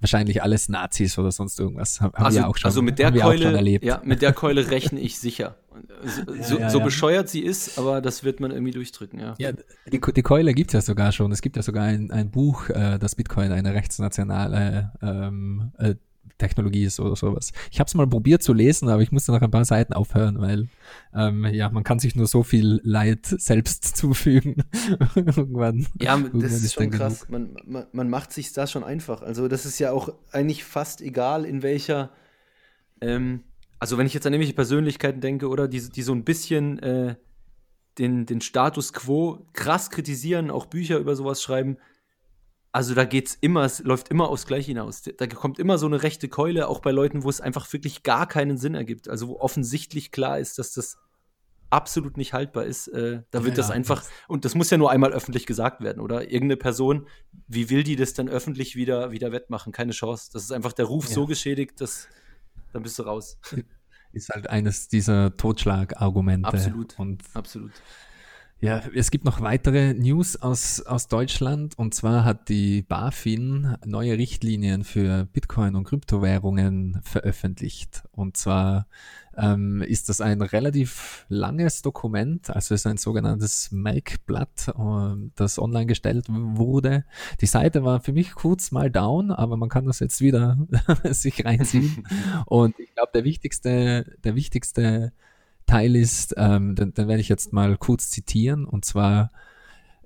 [0.00, 2.00] wahrscheinlich alles Nazis oder sonst irgendwas.
[2.00, 3.84] Haben also, wir auch schon, also mit der Keule, erlebt.
[3.84, 5.56] ja, mit der Keule rechne ich sicher.
[6.04, 9.34] So, ja, so, ja, so bescheuert sie ist, aber das wird man irgendwie durchdrücken, ja.
[9.38, 11.32] Ja, die, die Keule gibt es ja sogar schon.
[11.32, 15.96] Es gibt ja sogar ein, ein Buch, äh, das Bitcoin eine rechtsnationale ähm, äh,
[16.38, 17.52] Technologie ist oder sowas.
[17.70, 20.40] Ich habe es mal probiert zu lesen, aber ich musste nach ein paar Seiten aufhören,
[20.40, 20.68] weil
[21.14, 24.64] ähm, ja, man kann sich nur so viel Leid selbst zufügen.
[25.14, 27.28] irgendwann, ja, irgendwann das ist, schon krass.
[27.28, 29.22] Man, man, man, macht sich da schon einfach.
[29.22, 32.10] Also das ist ja auch eigentlich fast egal, in welcher
[33.00, 33.44] ähm,
[33.78, 37.16] also wenn ich jetzt an irgendwelche Persönlichkeiten denke, oder die, die so ein bisschen äh,
[37.98, 41.76] den, den Status quo krass kritisieren, auch Bücher über sowas schreiben,
[42.76, 45.02] also da geht's immer, es läuft immer aufs Gleiche hinaus.
[45.02, 48.28] Da kommt immer so eine rechte Keule, auch bei Leuten, wo es einfach wirklich gar
[48.28, 49.08] keinen Sinn ergibt.
[49.08, 50.98] Also wo offensichtlich klar ist, dass das
[51.70, 52.88] absolut nicht haltbar ist.
[52.88, 55.82] Äh, da wird ja, das einfach, das und das muss ja nur einmal öffentlich gesagt
[55.82, 56.24] werden, oder?
[56.24, 57.06] Irgendeine Person,
[57.48, 59.72] wie will die das dann öffentlich wieder, wieder wettmachen?
[59.72, 60.28] Keine Chance.
[60.30, 61.14] Das ist einfach der Ruf ja.
[61.14, 62.08] so geschädigt, dass
[62.74, 63.38] dann bist du raus.
[64.12, 66.48] Ist halt eines dieser Totschlagargumente.
[66.48, 66.98] Absolut.
[66.98, 67.72] Und absolut.
[68.58, 74.16] Ja, es gibt noch weitere News aus, aus Deutschland und zwar hat die BaFin neue
[74.16, 78.04] Richtlinien für Bitcoin und Kryptowährungen veröffentlicht.
[78.12, 78.86] Und zwar
[79.36, 85.58] ähm, ist das ein relativ langes Dokument, also es ist ein sogenanntes Merkblatt, äh, das
[85.58, 87.04] online gestellt wurde.
[87.42, 90.56] Die Seite war für mich kurz mal down, aber man kann das jetzt wieder
[91.10, 92.08] sich reinziehen.
[92.46, 95.12] und ich glaube, der wichtigste, der wichtigste
[95.66, 99.30] Teil ist, ähm, den, den werde ich jetzt mal kurz zitieren, und zwar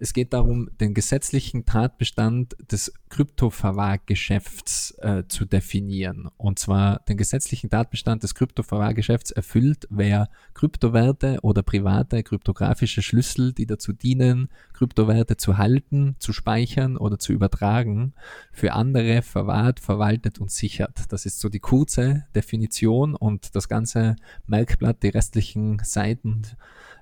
[0.01, 6.31] es geht darum, den gesetzlichen Tatbestand des Kryptoverwahrgeschäfts äh, zu definieren.
[6.39, 13.67] Und zwar den gesetzlichen Tatbestand des Kryptoverwahrgeschäfts erfüllt, wer Kryptowerte oder private kryptografische Schlüssel, die
[13.67, 18.15] dazu dienen, Kryptowerte zu halten, zu speichern oder zu übertragen,
[18.53, 21.13] für andere verwahrt, verwaltet und sichert.
[21.13, 26.43] Das ist so die kurze Definition und das ganze Merkblatt, die restlichen Seiten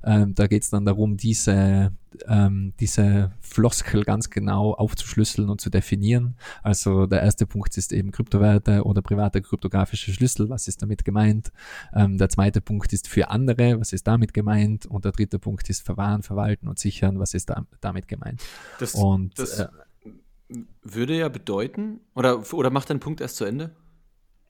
[0.05, 1.93] ähm, da geht es dann darum, diese,
[2.27, 6.37] ähm, diese Floskel ganz genau aufzuschlüsseln und zu definieren.
[6.63, 10.49] Also der erste Punkt ist eben Kryptowerte oder private kryptografische Schlüssel.
[10.49, 11.53] Was ist damit gemeint?
[11.95, 13.81] Ähm, der zweite Punkt ist für andere.
[13.81, 14.87] Was ist damit gemeint?
[14.87, 17.19] Und der dritte Punkt ist verwahren, verwalten und sichern.
[17.19, 18.43] Was ist da, damit gemeint?
[18.79, 19.69] Das, und das äh,
[20.83, 23.75] würde ja bedeuten, oder, oder macht dein Punkt erst zu Ende?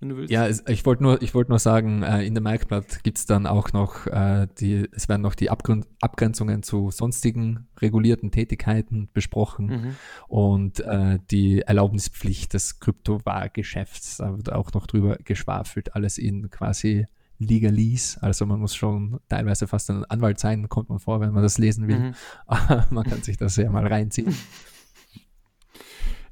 [0.01, 0.31] Wenn du willst.
[0.33, 3.27] Ja, es, ich wollte nur, ich wollte nur sagen, äh, in der Merkblatt gibt es
[3.27, 9.09] dann auch noch äh, die, es werden noch die Abgrund, Abgrenzungen zu sonstigen regulierten Tätigkeiten
[9.13, 9.97] besprochen mhm.
[10.29, 17.07] und äh, die Erlaubnispflicht des Kryptowahrgeschäfts, da wird auch noch drüber geschwafelt, alles in quasi
[17.41, 21.43] Legalese, also man muss schon teilweise fast ein Anwalt sein, kommt man vor, wenn man
[21.43, 21.99] das lesen will.
[21.99, 22.15] Mhm.
[22.91, 24.35] man kann sich das ja mal reinziehen.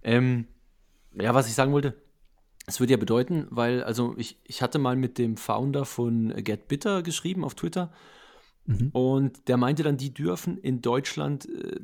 [0.06, 0.46] Ähm,
[1.20, 1.96] ja, was ich sagen wollte,
[2.66, 6.66] es würde ja bedeuten, weil, also ich, ich hatte mal mit dem Founder von Get
[6.68, 7.92] Bitter geschrieben auf Twitter
[8.64, 8.90] mhm.
[8.92, 11.80] und der meinte dann, die dürfen in Deutschland äh,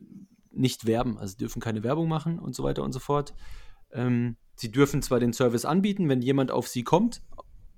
[0.51, 3.33] nicht werben, also dürfen keine Werbung machen und so weiter und so fort.
[3.93, 7.23] Ähm, sie dürfen zwar den Service anbieten, wenn jemand auf sie kommt,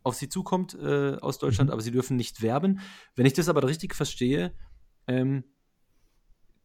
[0.02, 1.72] auf sie zukommt äh, aus Deutschland, mhm.
[1.74, 2.80] aber sie dürfen nicht werben.
[3.14, 4.52] Wenn ich das aber richtig verstehe,
[5.06, 5.44] ähm,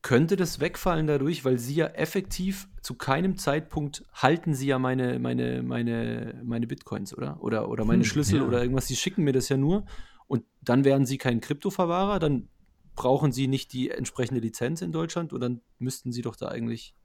[0.01, 5.19] könnte das wegfallen dadurch, weil sie ja effektiv zu keinem Zeitpunkt halten sie ja meine,
[5.19, 7.41] meine, meine, meine Bitcoins, oder?
[7.43, 8.45] Oder, oder meine hm, Schlüssel ja.
[8.45, 8.87] oder irgendwas.
[8.87, 9.85] Sie schicken mir das ja nur
[10.27, 12.47] und dann wären sie kein Kryptoverwahrer, dann
[12.95, 16.95] brauchen sie nicht die entsprechende Lizenz in Deutschland und dann müssten sie doch da eigentlich.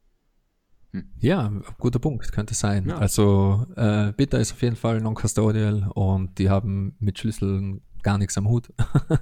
[0.92, 1.10] Hm.
[1.18, 2.88] Ja, guter Punkt, könnte sein.
[2.88, 2.98] Ja.
[2.98, 8.38] Also äh, Bitter ist auf jeden Fall non-custodial und die haben mit Schlüsseln gar nichts
[8.38, 8.68] am Hut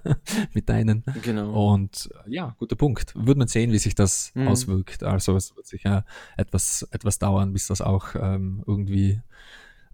[0.53, 1.05] mit deinen.
[1.23, 1.73] Genau.
[1.73, 3.15] Und ja, guter Punkt.
[3.15, 4.49] Würde man sehen, wie sich das mhm.
[4.49, 5.03] auswirkt.
[5.03, 6.05] Also es wird sicher
[6.37, 9.23] etwas, etwas dauern, bis das auch ähm, irgendwie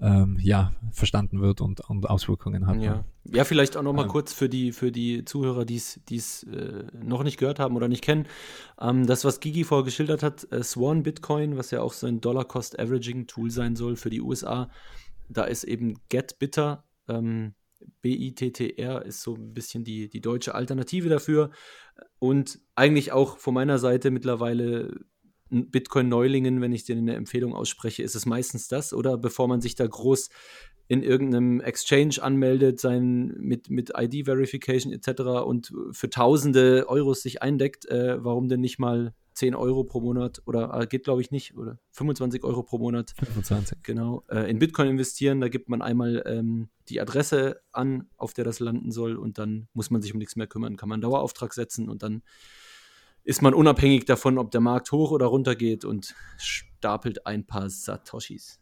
[0.00, 2.80] ähm, ja, verstanden wird und, und Auswirkungen hat.
[2.80, 6.42] Ja, ja vielleicht auch noch mal ähm, kurz für die, für die Zuhörer, die es
[6.44, 8.26] äh, noch nicht gehört haben oder nicht kennen.
[8.80, 12.20] Ähm, das, was Gigi vorher geschildert hat, äh, Swan Bitcoin, was ja auch so ein
[12.20, 14.70] Dollar-Cost-Averaging-Tool sein soll für die USA,
[15.28, 17.54] da ist eben GetBitter ähm,
[18.02, 21.50] BITTR ist so ein bisschen die, die deutsche Alternative dafür.
[22.18, 25.00] Und eigentlich auch von meiner Seite mittlerweile
[25.50, 29.74] Bitcoin-Neulingen, wenn ich dir eine Empfehlung ausspreche, ist es meistens das, oder bevor man sich
[29.74, 30.28] da groß
[30.88, 35.20] in irgendeinem Exchange anmeldet, sein mit, mit ID-Verification etc.
[35.44, 40.42] und für tausende Euros sich eindeckt, äh, warum denn nicht mal 10 Euro pro Monat
[40.46, 43.14] oder äh, geht glaube ich nicht oder 25 Euro pro Monat.
[43.18, 43.78] 25.
[43.84, 44.24] Genau.
[44.28, 48.58] Äh, in Bitcoin investieren, da gibt man einmal ähm, die Adresse an, auf der das
[48.58, 50.76] landen soll und dann muss man sich um nichts mehr kümmern.
[50.76, 52.22] Kann man einen Dauerauftrag setzen und dann
[53.22, 57.70] ist man unabhängig davon, ob der Markt hoch oder runter geht und stapelt ein paar
[57.70, 58.60] Satoshis.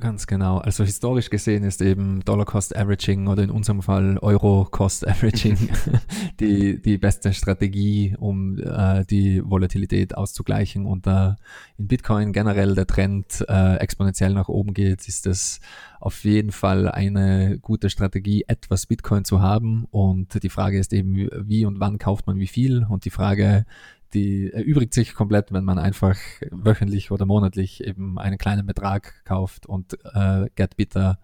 [0.00, 0.56] Ganz genau.
[0.56, 5.68] Also historisch gesehen ist eben Dollar Cost Averaging oder in unserem Fall Euro Cost Averaging
[6.40, 10.86] die, die beste Strategie, um äh, die Volatilität auszugleichen.
[10.86, 11.36] Und da
[11.76, 15.60] in Bitcoin generell der Trend äh, exponentiell nach oben geht, ist es
[16.00, 19.84] auf jeden Fall eine gute Strategie, etwas Bitcoin zu haben.
[19.90, 22.86] Und die Frage ist eben, wie und wann kauft man wie viel?
[22.88, 23.66] Und die Frage,
[24.14, 26.16] die erübrigt sich komplett, wenn man einfach
[26.50, 31.18] wöchentlich oder monatlich eben einen kleinen Betrag kauft und äh, GetBitter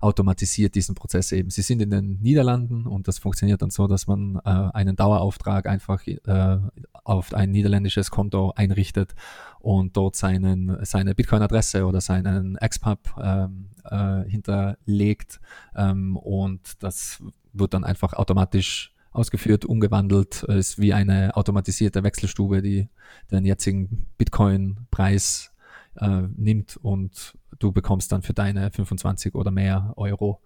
[0.00, 1.50] automatisiert diesen Prozess eben.
[1.50, 5.66] Sie sind in den Niederlanden und das funktioniert dann so, dass man äh, einen Dauerauftrag
[5.66, 6.58] einfach äh,
[7.04, 9.14] auf ein niederländisches Konto einrichtet
[9.60, 15.40] und dort seinen, seine Bitcoin-Adresse oder seinen XPub ähm, äh, hinterlegt
[15.76, 22.88] ähm, und das wird dann einfach automatisch ausgeführt, umgewandelt, ist wie eine automatisierte Wechselstube, die
[23.30, 25.52] den jetzigen Bitcoin-Preis
[25.96, 30.40] äh, nimmt und du bekommst dann für deine 25 oder mehr Euro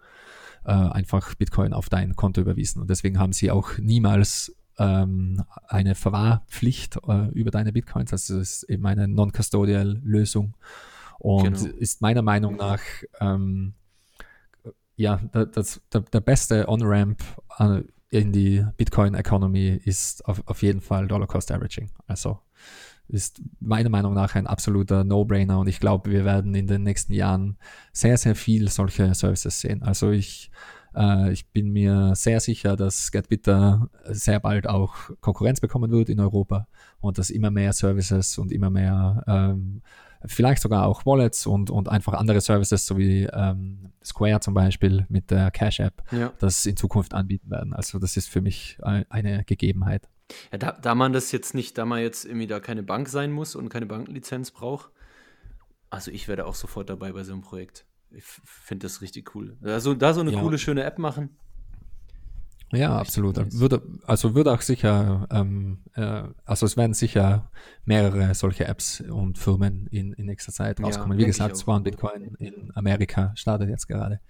[0.65, 2.83] äh, einfach Bitcoin auf dein Konto überwiesen.
[2.83, 8.13] Und deswegen haben sie auch niemals ähm, eine Verwahrpflicht äh, über deine Bitcoins.
[8.13, 10.55] Also es ist eben eine Non-Custodial-Lösung
[11.19, 11.77] und genau.
[11.79, 12.81] ist meiner Meinung nach
[13.21, 13.75] ähm,
[14.97, 17.23] ja, das, der, der beste On-Ramp
[17.59, 17.83] äh,
[18.17, 21.91] in die Bitcoin-Economy ist auf, auf jeden Fall Dollar Cost Averaging.
[22.07, 22.39] Also
[23.09, 27.13] ist meiner Meinung nach ein absoluter No-Brainer und ich glaube, wir werden in den nächsten
[27.13, 27.57] Jahren
[27.93, 29.83] sehr, sehr viel solche Services sehen.
[29.83, 30.51] Also ich,
[30.95, 36.19] äh, ich bin mir sehr sicher, dass GetBitter sehr bald auch Konkurrenz bekommen wird in
[36.19, 36.67] Europa
[36.99, 39.83] und dass immer mehr Services und immer mehr ähm,
[40.25, 45.07] vielleicht sogar auch Wallets und, und einfach andere Services, so wie ähm, Square zum Beispiel
[45.09, 46.33] mit der Cash App, ja.
[46.39, 47.73] das in Zukunft anbieten werden.
[47.73, 50.09] Also das ist für mich eine Gegebenheit.
[50.53, 53.33] Ja, da, da man das jetzt nicht, da man jetzt irgendwie da keine Bank sein
[53.33, 54.91] muss und keine Bankenlizenz braucht,
[55.91, 57.87] also ich werde auch sofort dabei bei so einem Projekt.
[58.11, 59.57] Ich finde das richtig cool.
[59.63, 60.41] Also da so eine ja.
[60.41, 61.37] coole, schöne App machen.
[62.73, 63.37] Ja, absolut.
[63.59, 67.51] Würde, also würde auch sicher, ähm, äh, also es werden sicher
[67.85, 71.19] mehrere solche Apps und Firmen in, in nächster Zeit rauskommen.
[71.19, 74.21] Ja, Wie gesagt, Swan Bitcoin in Amerika startet jetzt gerade.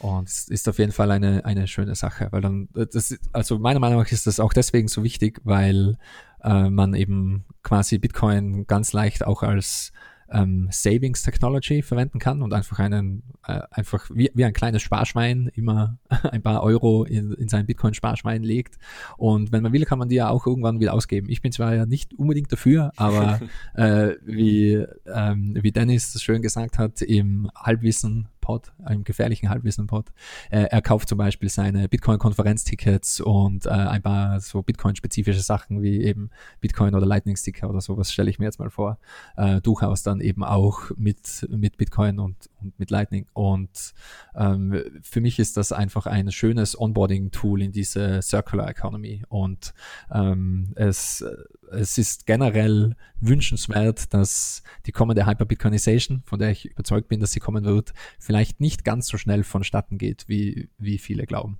[0.00, 3.78] Und es ist auf jeden Fall eine, eine schöne Sache, weil dann, das, also meiner
[3.78, 5.96] Meinung nach ist das auch deswegen so wichtig, weil
[6.42, 9.92] äh, man eben quasi Bitcoin ganz leicht auch als
[10.32, 15.50] ähm, Savings Technology verwenden kann und einfach einen, äh, einfach wie, wie ein kleines Sparschwein
[15.54, 15.98] immer
[16.30, 18.78] ein paar Euro in, in sein Bitcoin-Sparschwein legt.
[19.16, 21.28] Und wenn man will, kann man die ja auch irgendwann wieder ausgeben.
[21.28, 23.40] Ich bin zwar ja nicht unbedingt dafür, aber
[23.74, 30.12] äh, wie, ähm, wie Dennis schön gesagt hat, im Halbwissen Pod, einem gefährlichen Halbwissen-Pod.
[30.50, 36.02] Äh, er kauft zum Beispiel seine Bitcoin-Konferenztickets und äh, ein paar so Bitcoin-spezifische Sachen wie
[36.02, 36.28] eben
[36.60, 38.98] Bitcoin oder Lightning-Sticker oder sowas stelle ich mir jetzt mal vor.
[39.36, 43.26] Äh, durchaus dann eben auch mit, mit Bitcoin und, und mit Lightning.
[43.32, 43.94] Und
[44.34, 49.22] ähm, für mich ist das einfach ein schönes Onboarding-Tool in diese Circular Economy.
[49.28, 49.72] Und
[50.12, 51.24] ähm, es,
[51.70, 57.40] es ist generell wünschenswert, dass die kommende Hyper-Bitcoinization, von der ich überzeugt bin, dass sie
[57.40, 57.94] kommen wird,
[58.32, 61.58] vielleicht nicht ganz so schnell vonstatten geht, wie, wie viele glauben.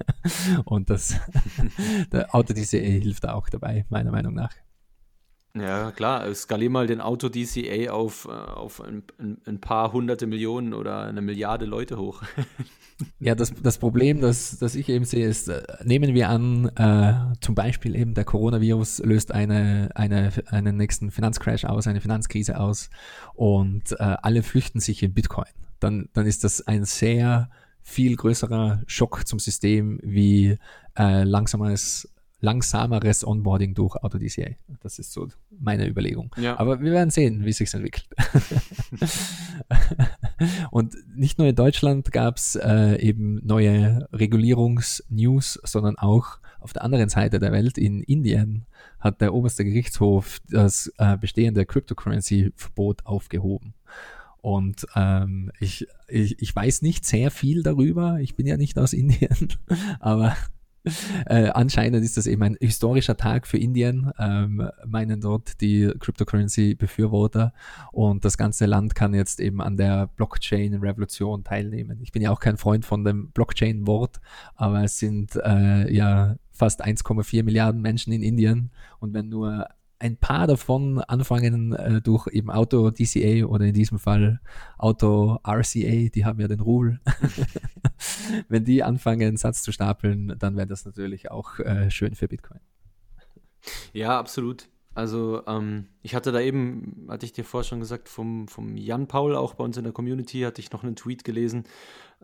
[0.64, 1.20] Und das,
[2.12, 4.52] der Auto-DCA hilft da auch dabei, meiner Meinung nach.
[5.54, 9.04] Ja, klar, skalier mal den Auto-DCA auf, äh, auf ein,
[9.46, 12.22] ein, paar hunderte Millionen oder eine Milliarde Leute hoch.
[13.20, 17.34] ja, das, das Problem, das, das ich eben sehe, ist, äh, nehmen wir an, äh,
[17.40, 22.90] zum Beispiel eben der Coronavirus löst eine, eine, einen nächsten Finanzcrash aus, eine Finanzkrise aus
[23.34, 25.46] und äh, alle flüchten sich in Bitcoin.
[25.80, 27.50] Dann, dann ist das ein sehr
[27.82, 30.58] viel größerer Schock zum System wie
[30.96, 32.08] äh, langsames
[32.40, 34.50] langsameres Onboarding durch AutoDCA.
[34.82, 36.34] Das ist so meine Überlegung.
[36.38, 36.58] Ja.
[36.58, 38.08] Aber wir werden sehen, wie es sich entwickelt.
[40.70, 46.82] Und nicht nur in Deutschland gab es äh, eben neue Regulierungsnews, sondern auch auf der
[46.82, 48.66] anderen Seite der Welt in Indien
[48.98, 53.74] hat der oberste Gerichtshof das äh, bestehende Cryptocurrency-Verbot aufgehoben.
[54.42, 58.18] Und ähm, ich, ich, ich weiß nicht sehr viel darüber.
[58.20, 59.54] Ich bin ja nicht aus Indien,
[60.00, 60.36] aber
[61.26, 67.52] äh, anscheinend ist das eben ein historischer Tag für Indien, ähm, meinen dort die Cryptocurrency-Befürworter.
[67.92, 71.98] Und das ganze Land kann jetzt eben an der Blockchain-Revolution teilnehmen.
[72.00, 74.20] Ich bin ja auch kein Freund von dem Blockchain-Wort,
[74.54, 78.70] aber es sind äh, ja fast 1,4 Milliarden Menschen in Indien.
[79.00, 79.66] Und wenn nur
[80.00, 84.40] ein paar davon anfangen äh, durch eben Auto DCA oder in diesem Fall
[84.78, 87.00] Auto RCA, die haben ja den Rubel.
[88.48, 92.60] Wenn die anfangen, Satz zu stapeln, dann wäre das natürlich auch äh, schön für Bitcoin.
[93.92, 94.68] Ja, absolut.
[94.94, 99.06] Also ähm, ich hatte da eben, hatte ich dir vorher schon gesagt, vom, vom Jan
[99.06, 101.64] Paul, auch bei uns in der Community, hatte ich noch einen Tweet gelesen.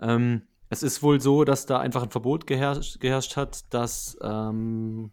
[0.00, 5.12] Ähm, es ist wohl so, dass da einfach ein Verbot geherrscht, geherrscht hat, dass ähm,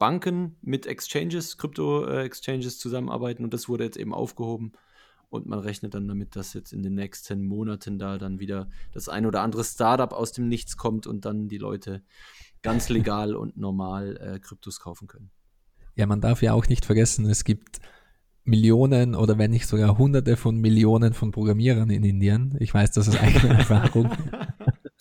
[0.00, 4.72] Banken mit Exchanges, Krypto-Exchanges zusammenarbeiten und das wurde jetzt eben aufgehoben.
[5.28, 9.10] Und man rechnet dann damit, dass jetzt in den nächsten Monaten da dann wieder das
[9.10, 12.02] ein oder andere Startup aus dem Nichts kommt und dann die Leute
[12.62, 15.30] ganz legal und normal äh, Kryptos kaufen können.
[15.96, 17.78] Ja, man darf ja auch nicht vergessen, es gibt
[18.42, 22.56] Millionen oder wenn nicht sogar Hunderte von Millionen von Programmierern in Indien.
[22.58, 24.10] Ich weiß das aus eigener Erfahrung.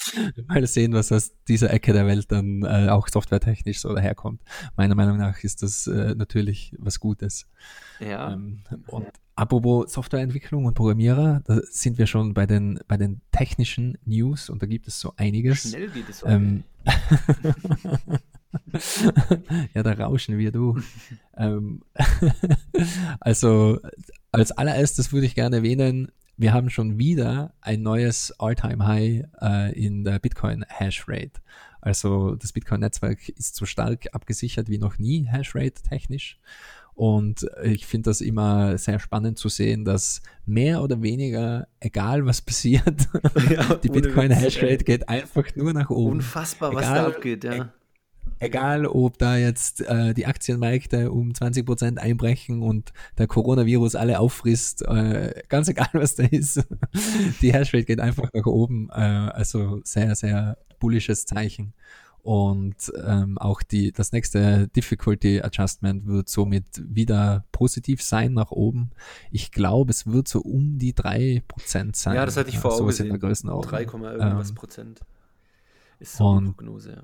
[0.48, 4.42] Mal sehen, was aus dieser Ecke der Welt dann äh, auch softwaretechnisch so daherkommt.
[4.76, 7.48] Meiner Meinung nach ist das äh, natürlich was Gutes.
[8.00, 8.34] Ja.
[8.34, 13.98] Ähm, und apropos Softwareentwicklung und Programmierer, da sind wir schon bei den, bei den technischen
[14.06, 15.70] News und da gibt es so einiges.
[15.70, 16.24] Schnell geht es.
[16.26, 16.64] Ähm,
[19.74, 20.80] ja, da rauschen wir du.
[21.38, 21.82] ähm,
[23.20, 23.80] also
[24.32, 30.06] als allererstes würde ich gerne erwähnen, wir haben schon wieder ein neues All-Time-High äh, in
[30.06, 31.42] der Bitcoin-Hash-Rate.
[31.82, 36.40] Also das Bitcoin-Netzwerk ist so stark abgesichert wie noch nie, Hash-Rate technisch.
[36.96, 42.42] Und ich finde das immer sehr spannend zu sehen, dass mehr oder weniger, egal was
[42.42, 43.08] passiert,
[43.50, 44.78] Ja, die ohne Bitcoin Witz, Hashrate ey.
[44.84, 46.18] geht einfach nur nach oben.
[46.18, 47.72] Unfassbar, was Egal- da abgeht, ja.
[48.40, 54.20] Egal, ob da jetzt äh, die Aktienmärkte um 20 Prozent einbrechen und der Coronavirus alle
[54.20, 56.66] auffrisst, äh, ganz egal was da ist,
[57.42, 58.90] die Hashrate geht einfach nach oben.
[58.92, 61.74] Äh, also sehr, sehr bullisches Zeichen.
[62.22, 68.92] Und ähm, auch die, das nächste Difficulty Adjustment wird somit wieder positiv sein nach oben.
[69.32, 71.44] Ich glaube, es wird so um die 3%
[71.96, 72.16] sein.
[72.16, 73.20] Ja, das hatte ich vor Augen.
[73.20, 73.72] Größenordnung.
[73.72, 75.00] 3, irgendwas Ähm, Prozent.
[76.00, 77.04] Ist so die und- Prognose, ja.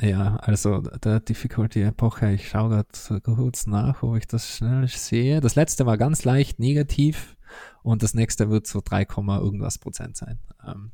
[0.00, 5.40] Ja, also der Difficulty Epoche, ich schaue gerade kurz nach, ob ich das schnell sehe.
[5.40, 7.36] Das letzte war ganz leicht negativ
[7.82, 9.06] und das nächste wird so 3,
[9.40, 10.38] irgendwas Prozent sein.
[10.66, 10.92] Ähm,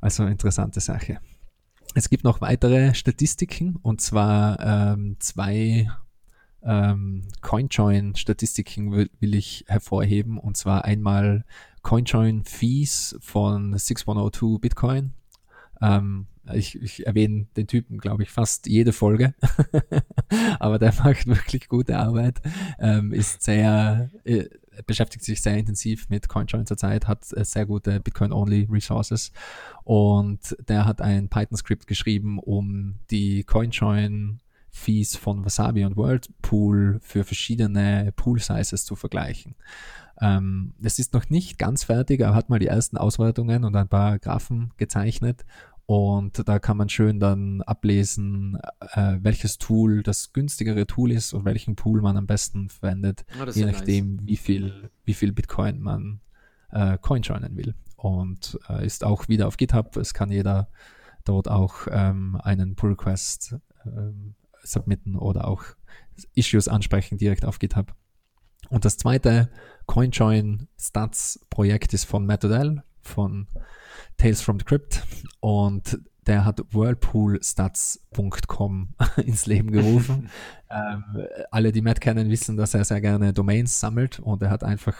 [0.00, 1.18] also interessante Sache.
[1.94, 5.90] Es gibt noch weitere Statistiken und zwar ähm, zwei
[6.62, 11.44] ähm, CoinJoin-Statistiken will, will ich hervorheben und zwar einmal
[11.82, 15.12] CoinJoin-Fees von 6102 Bitcoin.
[15.80, 19.34] Ähm, ich, ich erwähne den Typen, glaube ich, fast jede Folge.
[20.58, 22.40] Aber der macht wirklich gute Arbeit,
[22.78, 24.44] ähm, ist sehr, äh,
[24.86, 29.32] beschäftigt sich sehr intensiv mit CoinJoin zurzeit, hat äh, sehr gute Bitcoin-only Resources
[29.84, 34.40] und der hat ein Python-Skript geschrieben, um die CoinJoin
[34.70, 39.56] Fees von Wasabi und Whirlpool für verschiedene Pool-Sizes zu vergleichen.
[40.20, 43.88] Ähm, es ist noch nicht ganz fertig, er hat mal die ersten Auswertungen und ein
[43.88, 45.44] paar Graphen gezeichnet
[45.88, 48.58] und da kann man schön dann ablesen,
[48.92, 53.56] äh, welches Tool das günstigere Tool ist und welchen Pool man am besten verwendet, ist
[53.56, 56.20] je nachdem, wie viel, wie viel Bitcoin man
[56.72, 57.74] äh, coinjoinen will.
[57.96, 59.96] Und äh, ist auch wieder auf GitHub.
[59.96, 60.68] Es kann jeder
[61.24, 65.64] dort auch ähm, einen Pull Request ähm, submitten oder auch
[66.34, 67.94] Issues ansprechen direkt auf GitHub.
[68.68, 69.48] Und das zweite
[69.86, 73.46] CoinJoin Stats Projekt ist von Matt Odell von
[74.16, 75.02] Tales from the Crypt
[75.40, 78.94] und der hat whirlpoolstats.com
[79.24, 80.28] ins Leben gerufen.
[80.70, 81.04] ähm,
[81.50, 84.94] alle, die Matt kennen, wissen, dass er sehr gerne Domains sammelt und er hat einfach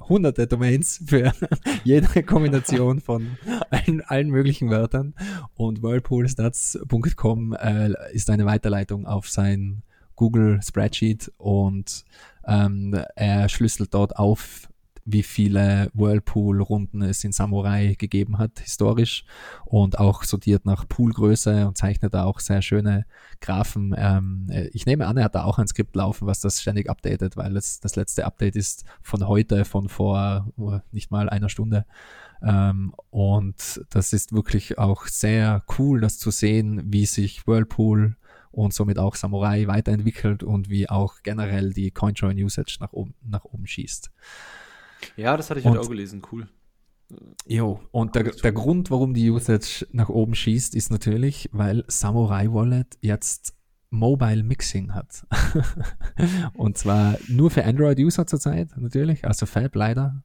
[0.00, 1.32] hunderte Domains für
[1.84, 3.36] jede Kombination von
[3.70, 5.14] allen, allen möglichen Wörtern
[5.54, 9.82] und whirlpoolstats.com äh, ist eine Weiterleitung auf sein
[10.16, 12.04] Google Spreadsheet und
[12.46, 14.68] ähm, er schlüsselt dort auf,
[15.10, 19.24] wie viele Whirlpool-Runden es in Samurai gegeben hat, historisch,
[19.64, 23.06] und auch sortiert nach Poolgröße und zeichnet da auch sehr schöne
[23.40, 23.94] Graphen.
[23.96, 26.90] Ähm, äh, ich nehme an, er hat da auch ein Skript laufen, was das ständig
[26.90, 31.48] updatet, weil es das letzte Update ist von heute, von vor uh, nicht mal einer
[31.48, 31.86] Stunde.
[32.42, 38.16] Ähm, und das ist wirklich auch sehr cool, das zu sehen, wie sich Whirlpool
[38.50, 43.44] und somit auch Samurai weiterentwickelt und wie auch generell die CoinJoin Usage nach oben, nach
[43.44, 44.10] oben schießt.
[45.16, 46.48] Ja, das hatte ich heute Und- auch gelesen, cool.
[47.46, 52.48] Jo, und der, der Grund, warum die Usage nach oben schießt, ist natürlich, weil Samurai
[52.52, 53.54] Wallet jetzt
[53.90, 55.26] Mobile Mixing hat.
[56.54, 60.22] und zwar nur für Android-User zurzeit, natürlich, also Fab leider.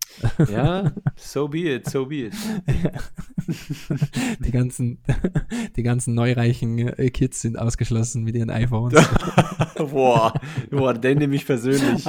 [0.52, 2.34] Ja, so be it, so be it.
[4.46, 5.02] Die ganzen,
[5.76, 8.94] die ganzen neureichen äh, Kids sind ausgeschlossen mit ihren iPhones.
[9.78, 10.34] boah,
[10.70, 12.06] boah, den nehme ich persönlich.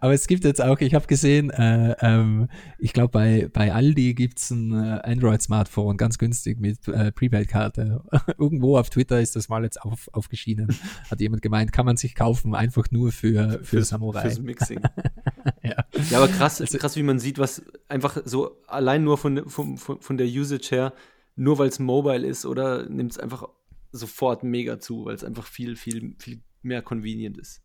[0.00, 4.14] Aber es gibt jetzt auch, ich habe gesehen, äh, ähm, ich glaube bei, bei Aldi
[4.14, 8.02] gibt's ein äh, Android-Smartphone ganz günstig mit äh, Prepaid-Karte.
[8.38, 10.68] Irgendwo auf Twitter ist das mal jetzt auf, aufgeschieden.
[11.10, 14.22] Hat jemand gemeint, kann man sich kaufen, einfach nur für, für Fürs- Samurai.
[14.22, 14.80] Fürs Mixing.
[15.62, 15.84] ja.
[16.10, 20.00] Ja, aber krass, krass, wie man sieht, was einfach so allein nur von, von, von
[20.00, 20.92] von der Usage her,
[21.36, 23.48] nur weil es mobile ist, oder nimmt es einfach
[23.92, 27.62] sofort mega zu, weil es einfach viel, viel, viel mehr convenient ist.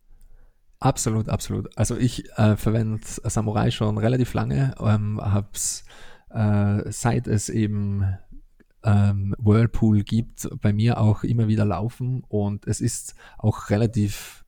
[0.84, 1.78] Absolut, absolut.
[1.78, 5.86] Also ich äh, verwende Samurai schon relativ lange, ähm, hab's
[6.30, 8.06] äh, seit es eben
[8.84, 14.43] ähm, Whirlpool gibt, bei mir auch immer wieder laufen und es ist auch relativ,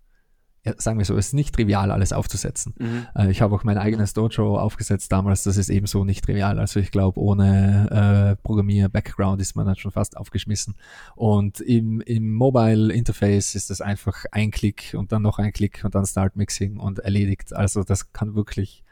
[0.78, 2.74] sagen wir so, es ist nicht trivial, alles aufzusetzen.
[2.78, 3.08] Mhm.
[3.16, 6.60] Äh, ich habe auch mein eigenes Dojo aufgesetzt damals, das ist ebenso nicht trivial.
[6.60, 10.76] Also ich glaube, ohne äh, Programmier-Background ist man dann schon fast aufgeschmissen.
[11.16, 15.96] Und im, im Mobile-Interface ist das einfach ein Klick und dann noch ein Klick und
[15.96, 17.54] dann Start Mixing und erledigt.
[17.54, 18.85] Also das kann wirklich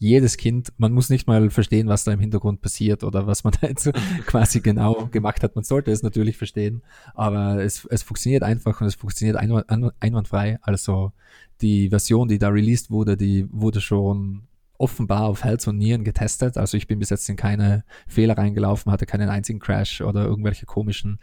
[0.00, 3.52] jedes Kind, man muss nicht mal verstehen, was da im Hintergrund passiert oder was man
[3.60, 3.92] da jetzt
[4.26, 5.54] quasi genau gemacht hat.
[5.54, 6.82] Man sollte es natürlich verstehen,
[7.14, 10.58] aber es, es funktioniert einfach und es funktioniert einwand, an- einwandfrei.
[10.62, 11.12] Also
[11.60, 14.42] die Version, die da released wurde, die wurde schon
[14.78, 16.56] offenbar auf Herz und Nieren getestet.
[16.56, 20.64] Also ich bin bis jetzt in keine Fehler reingelaufen, hatte keinen einzigen Crash oder irgendwelche
[20.64, 21.18] komischen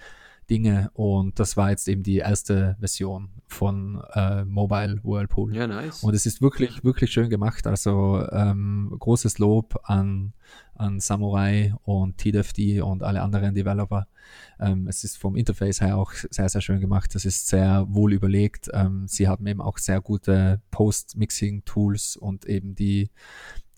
[0.50, 0.90] Dinge.
[0.94, 5.56] Und das war jetzt eben die erste Version von äh, Mobile Whirlpool.
[5.56, 6.04] Ja, nice.
[6.04, 7.68] Und es ist wirklich, wirklich schön gemacht.
[7.68, 10.34] Also ähm, großes Lob an,
[10.76, 14.08] an Samurai und TDFD und alle anderen Developer.
[14.60, 17.16] Ähm, es ist vom Interface her auch sehr, sehr schön gemacht.
[17.16, 18.70] Es ist sehr wohl überlegt.
[18.74, 23.10] Ähm, sie haben eben auch sehr gute Post-Mixing-Tools und eben die,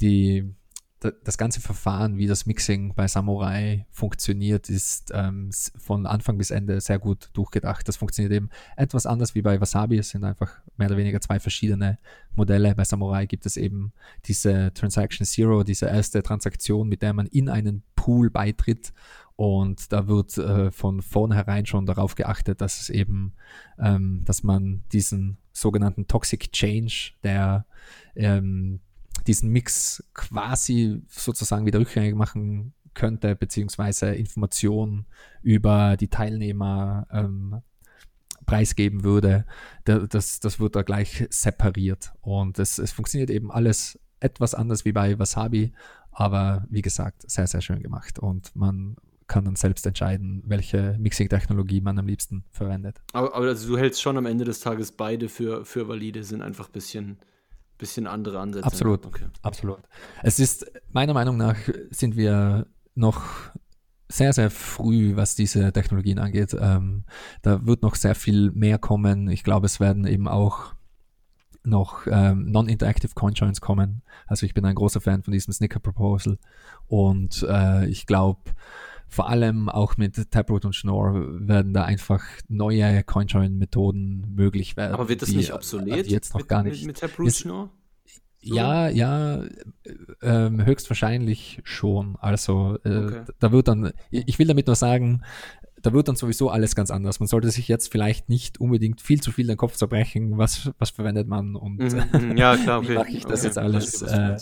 [0.01, 0.53] die,
[0.99, 6.81] das ganze Verfahren, wie das Mixing bei Samurai funktioniert, ist ähm, von Anfang bis Ende
[6.81, 7.87] sehr gut durchgedacht.
[7.87, 9.97] Das funktioniert eben etwas anders wie bei Wasabi.
[9.97, 11.99] Es sind einfach mehr oder weniger zwei verschiedene
[12.35, 12.75] Modelle.
[12.75, 13.93] Bei Samurai gibt es eben
[14.25, 18.91] diese Transaction Zero, diese erste Transaktion, mit der man in einen Pool beitritt.
[19.37, 23.35] Und da wird äh, von vornherein schon darauf geachtet, dass es eben,
[23.79, 27.65] ähm, dass man diesen sogenannten Toxic Change, der
[28.17, 28.81] ähm,
[29.27, 35.05] diesen Mix quasi sozusagen wieder rückgängig machen könnte, beziehungsweise Informationen
[35.41, 37.61] über die Teilnehmer ähm,
[38.45, 39.45] preisgeben würde,
[39.85, 42.11] da, das, das wird da gleich separiert.
[42.21, 45.71] Und es, es funktioniert eben alles etwas anders wie bei Wasabi,
[46.11, 48.19] aber wie gesagt, sehr, sehr schön gemacht.
[48.19, 48.97] Und man
[49.27, 52.99] kann dann selbst entscheiden, welche Mixing-Technologie man am liebsten verwendet.
[53.13, 56.41] Aber, aber also du hältst schon am Ende des Tages beide für, für valide, sind
[56.41, 57.19] einfach ein bisschen,
[57.79, 58.65] bisschen andere Ansätze.
[58.65, 59.05] Absolut.
[59.05, 59.25] Okay.
[59.41, 59.79] Absolut.
[60.21, 61.55] Es ist, meiner Meinung nach,
[61.89, 63.23] sind wir noch
[64.07, 66.55] sehr, sehr früh, was diese Technologien angeht.
[66.59, 67.05] Ähm,
[67.41, 69.29] da wird noch sehr viel mehr kommen.
[69.29, 70.75] Ich glaube, es werden eben auch
[71.63, 74.01] noch ähm, Non-Interactive Coinjoins kommen.
[74.27, 76.37] Also ich bin ein großer Fan von diesem Snicker Proposal
[76.87, 78.41] und äh, ich glaube,
[79.09, 81.13] vor allem auch mit Taproot und Schnorr
[81.47, 84.93] werden da einfach neue Coinjoin-Methoden möglich werden.
[84.93, 86.07] Aber wird das nicht obsolet?
[86.07, 86.85] jetzt noch mit, gar nicht.
[86.85, 87.69] Mit, mit Taproot Schnorr?
[88.41, 89.43] Ja, ja,
[90.21, 92.15] äh, höchstwahrscheinlich schon.
[92.21, 93.21] Also äh, Okay.
[93.39, 95.23] da wird dann, ich will damit nur sagen,
[95.81, 97.19] da wird dann sowieso alles ganz anders.
[97.19, 100.89] Man sollte sich jetzt vielleicht nicht unbedingt viel zu viel den Kopf zerbrechen, was, was
[100.89, 102.89] verwendet man und Mhm, mhm, ja, klar, okay.
[102.89, 104.01] wie mache ich das Okay, jetzt alles?
[104.01, 104.37] Äh.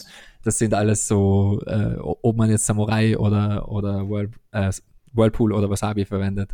[0.47, 4.71] Das sind alles so, äh, ob man jetzt Samurai oder, oder Whirl, äh,
[5.11, 6.51] Whirlpool oder Wasabi verwendet,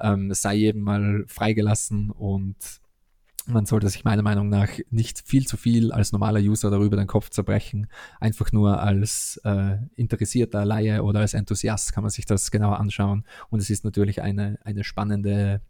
[0.00, 2.56] ähm, sei jedem mal freigelassen und
[3.46, 7.06] man sollte sich meiner Meinung nach nicht viel zu viel als normaler User darüber den
[7.06, 7.86] Kopf zerbrechen.
[8.18, 13.24] Einfach nur als äh, interessierter Laie oder als Enthusiast kann man sich das genauer anschauen.
[13.48, 15.60] Und es ist natürlich eine, eine spannende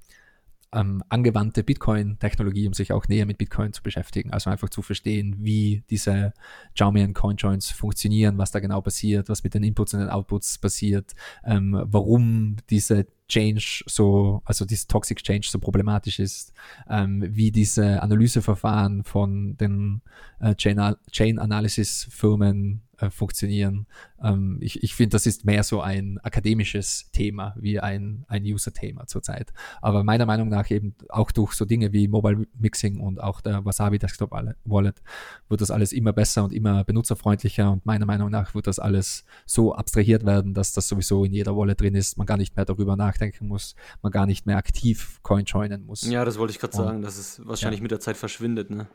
[0.73, 4.33] ähm, angewandte Bitcoin-Technologie, um sich auch näher mit Bitcoin zu beschäftigen.
[4.33, 6.33] Also einfach zu verstehen, wie diese
[6.75, 10.59] Xiaomi und Coinjoins funktionieren, was da genau passiert, was mit den Inputs und den Outputs
[10.59, 11.13] passiert,
[11.45, 16.53] ähm, warum diese Change so, also dieses Toxic Change so problematisch ist,
[16.89, 20.03] ähm, wie diese Analyseverfahren von den
[20.41, 23.87] äh, Chain, Chain Analysis Firmen äh, funktionieren.
[24.23, 29.07] Ähm, ich ich finde, das ist mehr so ein akademisches Thema wie ein, ein User-Thema
[29.07, 29.53] zurzeit.
[29.83, 33.65] Aber meiner Meinung nach eben auch durch so Dinge wie Mobile Mixing und auch der
[33.65, 34.33] Wasabi Desktop
[34.65, 35.03] Wallet
[35.49, 39.25] wird das alles immer besser und immer benutzerfreundlicher und meiner Meinung nach wird das alles
[39.45, 42.65] so abstrahiert werden, dass das sowieso in jeder Wallet drin ist, man gar nicht mehr
[42.65, 46.03] darüber nachdenken muss, man gar nicht mehr aktiv Coin joinen muss.
[46.03, 47.83] Ja, das wollte ich gerade sagen, dass es wahrscheinlich Ja.
[47.83, 48.87] mit der Zeit verschwindet, ne?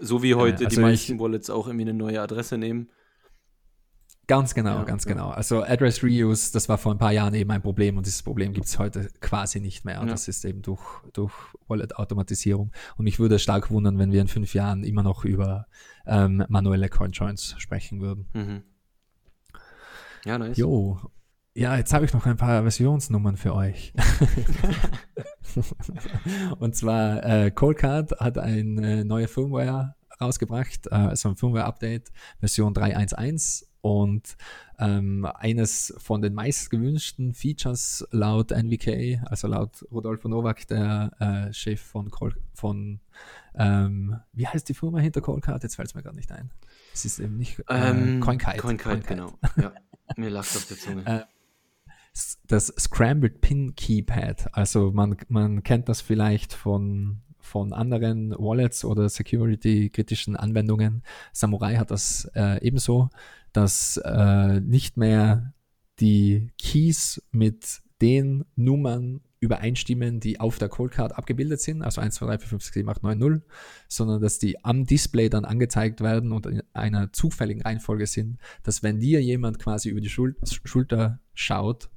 [0.00, 2.88] So wie heute also die meisten Wallets auch irgendwie eine neue Adresse nehmen.
[4.30, 5.12] Ganz genau, Ja, ganz ja.
[5.12, 5.30] genau.
[5.30, 8.52] Also Address Reuse, das war vor ein paar Jahren eben ein Problem und dieses Problem
[8.52, 9.96] gibt es heute quasi nicht mehr.
[9.96, 10.04] Ja.
[10.04, 10.80] Das ist eben durch,
[11.12, 11.32] durch
[11.66, 12.70] Wallet-Automatisierung.
[12.96, 15.66] Und mich würde stark wundern, wenn wir in fünf Jahren immer noch über
[16.06, 18.28] ähm, manuelle Coin-Joins sprechen würden.
[18.32, 18.62] Mhm.
[20.24, 20.56] Ja, nice.
[20.56, 21.00] Jo.
[21.54, 23.92] Ja, jetzt habe ich noch ein paar Versionsnummern für euch.
[26.60, 33.69] und zwar äh, Coldcard hat eine neue Firmware rausgebracht, äh, also ein Firmware-Update, Version 3.1.1
[33.80, 34.36] und
[34.78, 41.52] ähm, eines von den meist gewünschten Features laut NVK, also laut Rodolfo Novak, der äh,
[41.52, 43.00] Chef von, Col von
[43.54, 45.62] ähm, wie heißt die Firma hinter Coldcard?
[45.62, 46.50] Jetzt fällt es mir gerade nicht ein.
[46.92, 48.58] Es ist eben nicht äh, Ähm, CoinKite.
[48.58, 49.38] CoinKite, genau.
[49.56, 49.72] Ja,
[50.16, 51.04] mir lag auf der Zunge.
[51.06, 51.24] Äh,
[52.48, 54.48] das Scrambled Pin Keypad.
[54.52, 61.02] Also man, man kennt das vielleicht von, von anderen Wallets oder security-kritischen Anwendungen.
[61.32, 63.10] Samurai hat das äh, ebenso,
[63.52, 65.54] dass äh, nicht mehr
[66.00, 72.26] die Keys mit den Nummern übereinstimmen, die auf der Coldcard abgebildet sind, also 1, 2,
[72.26, 73.42] 3, 4, 5, 6, 7, 8, 9, 0,
[73.88, 78.82] sondern dass die am Display dann angezeigt werden und in einer zufälligen Reihenfolge sind, dass
[78.82, 81.90] wenn dir jemand quasi über die Schul Schulter schaut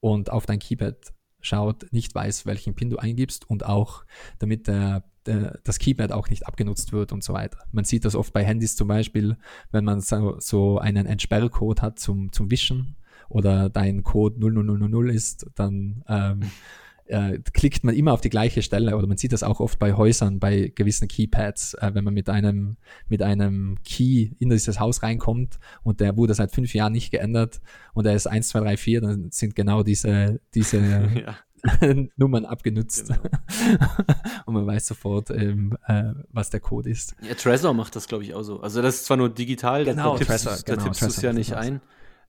[0.00, 4.04] und auf dein Keypad schaut, nicht weiß, welchen PIN du eingibst und auch
[4.38, 7.58] damit der, der, das Keypad auch nicht abgenutzt wird und so weiter.
[7.72, 9.36] Man sieht das oft bei Handys zum Beispiel,
[9.70, 12.96] wenn man so, so einen Entsperrcode hat zum, zum Wischen
[13.28, 16.40] oder dein Code 00000 ist, dann ähm,
[17.10, 19.92] äh, klickt man immer auf die gleiche Stelle oder man sieht das auch oft bei
[19.94, 22.76] Häusern, bei gewissen Keypads, äh, wenn man mit einem,
[23.08, 27.60] mit einem Key in dieses Haus reinkommt und der wurde seit fünf Jahren nicht geändert
[27.94, 30.78] und er ist 1, 2, 3, 4, dann sind genau diese, diese
[31.26, 31.36] ja,
[32.16, 33.20] Nummern abgenutzt Genau.
[34.46, 37.14] und man weiß sofort, ähm, äh, was der Code ist.
[37.22, 38.60] ja, Trezor macht das, glaube ich, auch so.
[38.60, 41.06] Also das ist zwar nur digital, Genau, da tippst, Trezor, du's- da genau, tippst du
[41.06, 41.58] es Trezor ja nicht das.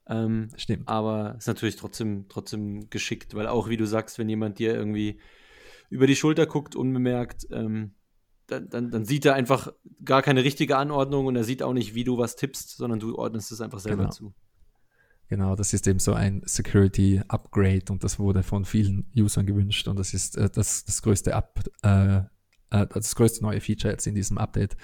[0.07, 0.87] Ähm, Stimmt.
[0.87, 5.19] aber ist natürlich trotzdem, trotzdem geschickt, weil auch, wie du sagst, wenn jemand dir irgendwie
[5.89, 7.93] über die Schulter guckt, unbemerkt, ähm,
[8.47, 9.71] dann, dann, dann sieht er einfach
[10.03, 13.15] gar keine richtige Anordnung und er sieht auch nicht, wie du was tippst, sondern du
[13.15, 14.11] ordnest es einfach selber Genau.
[14.11, 14.33] zu.
[15.29, 19.87] Genau, das ist eben so ein Security Upgrade und das wurde von vielen Usern gewünscht
[19.87, 22.17] und das ist äh, das, das größte Up, äh,
[22.71, 24.75] äh, das größte neue Feature jetzt in diesem Update.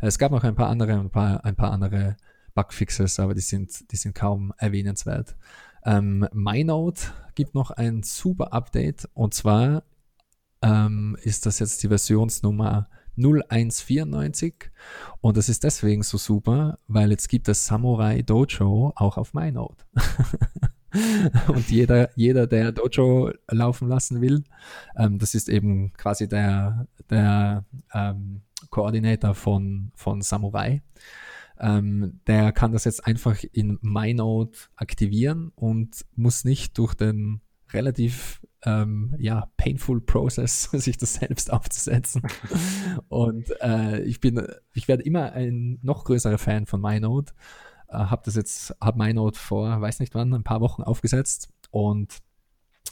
[0.00, 2.16] Es gab noch ein paar andere, ein paar, ein paar andere
[2.56, 5.36] Bugfixes, aber die sind, die sind kaum erwähnenswert.
[5.84, 7.02] Ähm, MyNote
[7.36, 9.84] gibt noch ein super Update und zwar
[10.62, 14.70] ähm, ist das jetzt die Versionsnummer 0194
[15.20, 19.84] und das ist deswegen so super, weil jetzt gibt es Samurai Dojo auch auf MyNote.
[21.48, 24.44] und jeder, jeder, der Dojo laufen lassen will,
[24.96, 30.82] ähm, das ist eben quasi der, der ähm, Koordinator von, von Samurai.
[31.60, 37.40] Ähm, der kann das jetzt einfach in MyNote aktivieren und muss nicht durch den
[37.72, 42.22] relativ ähm, ja, painful Process, sich das selbst aufzusetzen.
[43.08, 47.32] und äh, ich bin, ich werde immer ein noch größerer Fan von MyNote.
[47.88, 52.18] Äh, habe das jetzt, habe MyNote vor, weiß nicht wann, ein paar Wochen aufgesetzt und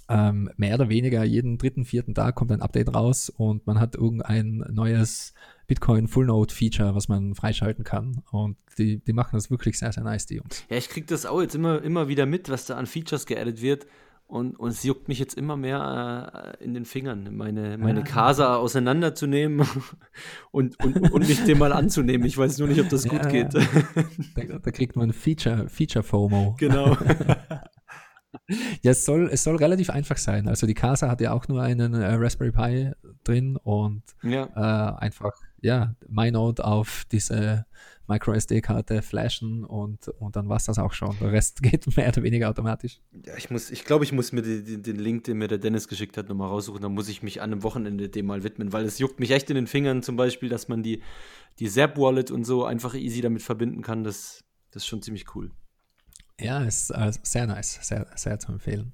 [0.08, 3.94] ähm, mehr oder weniger jeden dritten, vierten Tag kommt ein Update raus und man hat
[3.94, 5.32] irgendein neues
[5.66, 8.22] Bitcoin Full Node Feature, was man freischalten kann.
[8.30, 10.64] Und die, die machen das wirklich sehr, sehr nice, die Jungs.
[10.68, 13.62] Ja, ich krieg das auch jetzt immer, immer wieder mit, was da an Features geaddet
[13.62, 13.86] wird.
[14.26, 18.04] Und, und es juckt mich jetzt immer mehr äh, in den Fingern, meine, meine Ah.
[18.04, 19.66] Casa auseinanderzunehmen
[20.50, 22.26] und, und, und mich dem mal anzunehmen.
[22.26, 23.54] Ich weiß nur nicht, ob das gut Ja, geht.
[23.54, 26.56] Da, da kriegt man Feature, Feature FOMO.
[26.58, 26.96] genau.
[28.82, 30.48] Ja, es soll, es soll relativ einfach sein.
[30.48, 32.92] Also die Casa hat ja auch nur einen äh, Raspberry Pi
[33.24, 34.44] drin und Ja.
[34.54, 37.66] äh, einfach, ja, MyNote auf diese
[38.06, 41.16] Micro-SD-Karte flashen und, und dann war es das auch schon.
[41.20, 43.00] Der Rest geht mehr oder weniger automatisch.
[43.24, 45.58] ja, ich muss, ich glaube, ich muss mir die, die, den Link, den mir der
[45.58, 46.82] Dennis geschickt hat, nochmal raussuchen.
[46.82, 49.48] Dann muss ich mich an einem Wochenende dem mal widmen, weil es juckt mich echt
[49.50, 51.02] in den Fingern zum Beispiel, dass man die,
[51.58, 54.04] die Zap-Wallet und so einfach easy damit verbinden kann.
[54.04, 55.50] Das, das ist schon ziemlich cool.
[56.40, 58.92] Ja, ist äh, sehr nice, sehr, sehr zu empfehlen.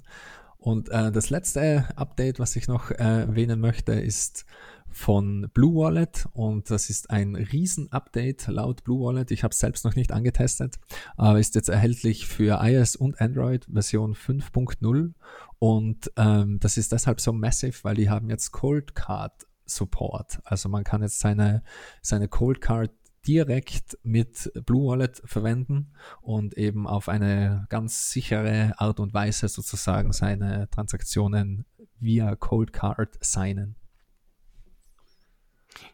[0.58, 4.44] Und äh, das letzte Update, was ich noch äh, erwähnen möchte, ist
[4.92, 9.30] von Blue Wallet und das ist ein Riesen-Update laut Blue Wallet.
[9.30, 10.76] Ich habe es selbst noch nicht angetestet,
[11.16, 15.14] aber ist jetzt erhältlich für iOS und Android Version 5.0
[15.58, 20.40] und ähm, das ist deshalb so massive, weil die haben jetzt Cold Card Support.
[20.44, 21.62] Also man kann jetzt seine,
[22.02, 22.90] seine Cold Card
[23.26, 25.92] direkt mit Blue Wallet verwenden
[26.22, 31.66] und eben auf eine ganz sichere Art und Weise sozusagen seine Transaktionen
[31.98, 33.76] via Cold Card signen.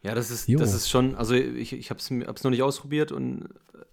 [0.01, 0.57] Ja, das ist, Jo.
[0.57, 3.49] das ist schon, also ich, ich habe es noch nicht ausprobiert und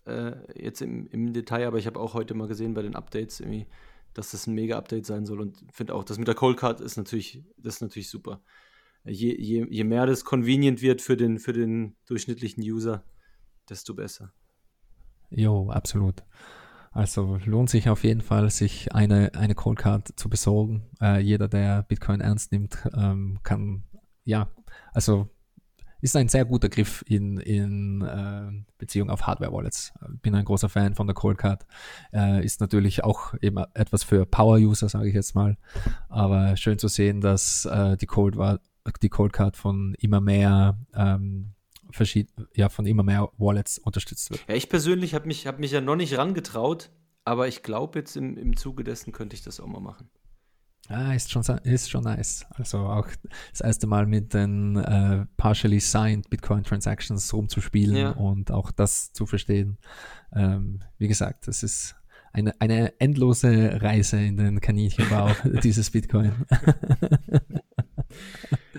[0.07, 3.41] äh, jetzt im, im Detail, aber ich habe auch heute mal gesehen bei den Updates
[3.41, 3.67] irgendwie,
[4.13, 6.97] dass das ein Mega-Update sein soll und finde auch, das mit der Cold Card ist
[6.97, 8.43] natürlich, das ist natürlich super.
[9.05, 13.05] Je, je, je mehr das convenient wird für den, für den durchschnittlichen User,
[13.69, 14.33] desto besser.
[15.31, 16.23] Jo, absolut.
[16.93, 20.85] Also lohnt sich auf jeden Fall, sich eine, eine Cold Card zu besorgen.
[21.01, 23.83] Äh, jeder, der Bitcoin ernst nimmt, ähm, kann,
[24.25, 24.49] ja,
[24.93, 25.29] also
[26.05, 29.95] ist ein sehr guter Griff in, in äh, Beziehung auf Hardware-Wallets.
[30.21, 31.67] Bin ein großer Fan von der Cold Card.
[32.13, 35.57] Äh, ist natürlich auch eben etwas für Power-User, sage ich jetzt mal.
[36.11, 38.61] Aber schön zu sehen, dass äh, die Cold war,
[39.03, 41.54] die Cold Card von immer mehr ähm,
[41.95, 44.45] verschied ja, von immer mehr Wallets unterstützt wird.
[44.49, 46.91] Ja, ich persönlich habe mich, hab mich ja noch nicht rangetraut,
[47.25, 50.09] aber ich glaube, jetzt im, im Zuge dessen könnte ich das auch mal machen.
[50.89, 52.45] Ah, ist schon, ist schon nice.
[52.51, 53.09] Also auch
[53.51, 58.11] das erste Mal mit den äh, partially signed Bitcoin Transactions rumzuspielen ja.
[58.11, 59.79] und auch das zu verstehen.
[60.35, 61.97] Ähm, wie gesagt, das ist
[62.35, 65.31] eine, eine endlose Reise in den Kaninchenbau
[65.63, 66.33] dieses Bitcoin.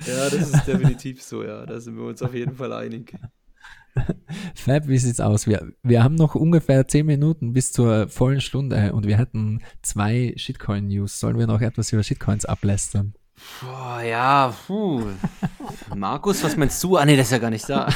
[0.05, 1.65] Ja, das ist definitiv so, ja.
[1.65, 3.13] Da sind wir uns auf jeden Fall einig.
[4.55, 5.47] Fab, wie sieht's aus?
[5.47, 10.33] Wir, wir haben noch ungefähr zehn Minuten bis zur vollen Stunde und wir hätten zwei
[10.35, 11.19] Shitcoin-News.
[11.19, 13.13] Sollen wir noch etwas über Shitcoins ablästern?
[13.61, 15.03] Boah, ja, puh.
[15.95, 16.95] Markus, was meinst du?
[16.95, 17.89] Ah, nee, das ist ja gar nicht da.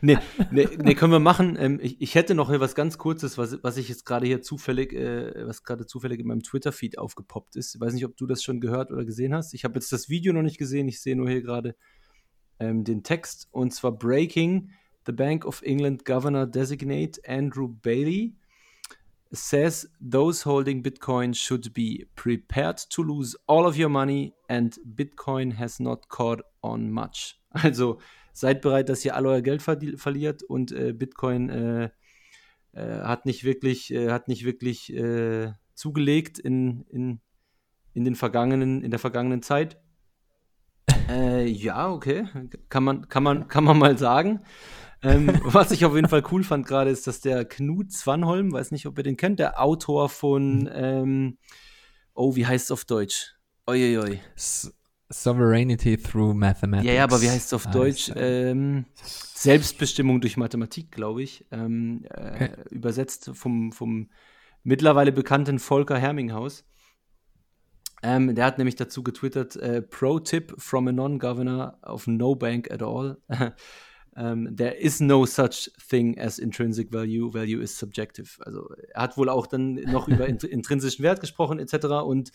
[0.00, 0.16] nee,
[0.50, 1.56] nee, nee können wir machen.
[1.58, 4.94] Ähm, ich, ich, hätte noch was ganz Kurzes, was, was ich jetzt gerade hier zufällig,
[4.94, 7.74] äh, was gerade zufällig in meinem Twitter-Feed aufgepoppt ist.
[7.74, 9.52] Ich weiß nicht, ob du das schon gehört oder gesehen hast.
[9.52, 10.88] Ich habe jetzt das Video noch nicht gesehen.
[10.88, 11.76] Ich sehe nur hier gerade
[12.58, 13.48] ähm, den Text.
[13.50, 14.70] Und zwar Breaking,
[15.04, 18.34] the Bank of England Governor Designate Andrew Bailey
[19.32, 25.54] says those holding Bitcoin should be prepared to lose all of your money and Bitcoin
[25.54, 27.38] has not caught on much.
[27.62, 27.98] Also
[28.32, 31.90] seid bereit, dass ihr all euer Geld ver verliert und äh, Bitcoin äh,
[32.72, 37.20] äh, hat nicht wirklich, äh, hat nicht wirklich äh, zugelegt in, in,
[37.94, 39.78] in, den vergangenen, in der vergangenen Zeit.
[41.08, 42.26] Äh, ja, okay,
[42.68, 44.40] kann man, kann, man, kann man mal sagen
[45.02, 48.70] ähm, was ich auf jeden Fall cool fand gerade, ist, dass der Knut Zwanholm, weiß
[48.70, 51.38] nicht, ob ihr den kennt, der Autor von, ähm,
[52.14, 53.34] oh, wie heißt es auf Deutsch?
[53.68, 54.20] Uiuiui.
[55.08, 56.88] Sovereignty through Mathematics.
[56.88, 58.10] Ja, ja, aber wie heißt es auf ah, Deutsch?
[58.16, 61.46] Ähm, Selbstbestimmung durch Mathematik, glaube ich.
[61.52, 62.50] Ähm, äh, okay.
[62.70, 64.10] Übersetzt vom, vom
[64.64, 66.64] mittlerweile bekannten Volker Herminghaus.
[68.02, 72.82] Ähm, der hat nämlich dazu getwittert: äh, Pro-Tip from a non-governor of no bank at
[72.82, 73.18] all.
[74.16, 77.32] um, ähm, there is no such thing as intrinsic value.
[77.32, 78.38] Value is subjective.
[78.44, 81.86] Also er hat wohl auch dann noch über int intrinsischen Wert gesprochen etc.
[82.04, 82.30] Und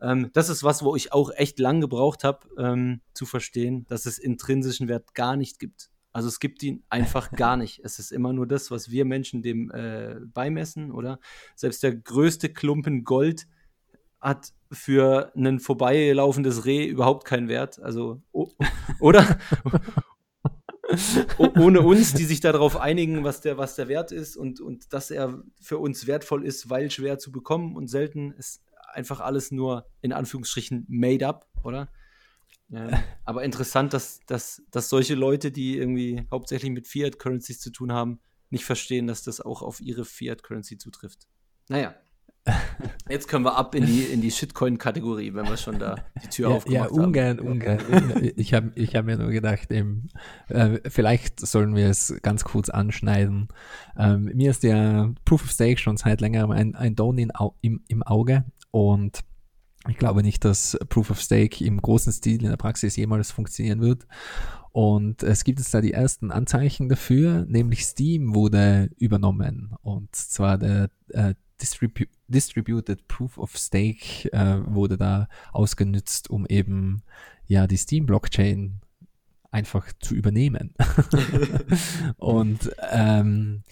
[0.00, 4.06] ähm, das ist was, wo ich auch echt lang gebraucht habe, ähm, zu verstehen, dass
[4.06, 5.90] es intrinsischen Wert gar nicht gibt.
[6.12, 7.80] Also es gibt ihn einfach gar nicht.
[7.84, 11.20] Es ist immer nur das, was wir Menschen dem äh, beimessen, oder?
[11.54, 13.46] Selbst der größte Klumpen Gold
[14.20, 17.80] hat für ein vorbeilaufendes Reh überhaupt keinen Wert.
[17.80, 18.20] Also,
[18.98, 19.38] oder?
[21.38, 25.10] ohne uns, die sich darauf einigen, was der, was der Wert ist und, und dass
[25.10, 28.62] er für uns wertvoll ist, weil schwer zu bekommen und selten ist
[28.92, 31.88] einfach alles nur in Anführungsstrichen made up, oder?
[32.72, 32.90] Ähm,
[33.24, 37.92] aber interessant, dass, dass, dass solche Leute, die irgendwie hauptsächlich mit Fiat Currencies zu tun
[37.92, 38.20] haben,
[38.50, 41.28] nicht verstehen, dass das auch auf ihre Fiat Currency zutrifft.
[41.68, 41.94] Naja.
[43.08, 46.50] Jetzt können wir ab in die, in die Shitcoin-Kategorie, wenn wir schon da die Tür
[46.50, 47.48] ja, aufgemacht ja, ungern, haben.
[47.48, 48.30] Ungern, ungern.
[48.36, 50.08] Ich habe ich hab mir nur gedacht, eben,
[50.48, 53.48] äh, vielleicht sollen wir es ganz kurz anschneiden.
[53.98, 57.82] Ähm, mir ist der Proof of Stake schon seit längerem ein, ein Don in, im,
[57.88, 59.20] im Auge und
[59.88, 63.80] ich glaube nicht, dass Proof of Stake im großen Stil in der Praxis jemals funktionieren
[63.80, 64.06] wird.
[64.72, 69.74] Und es gibt jetzt da die ersten Anzeichen dafür, nämlich Steam wurde übernommen.
[69.82, 77.02] Und zwar der äh, Distribu Distributed Proof of Stake äh, wurde da ausgenutzt, um eben
[77.46, 78.80] ja die Steam Blockchain
[79.50, 80.74] einfach zu übernehmen.
[82.16, 83.62] und ähm,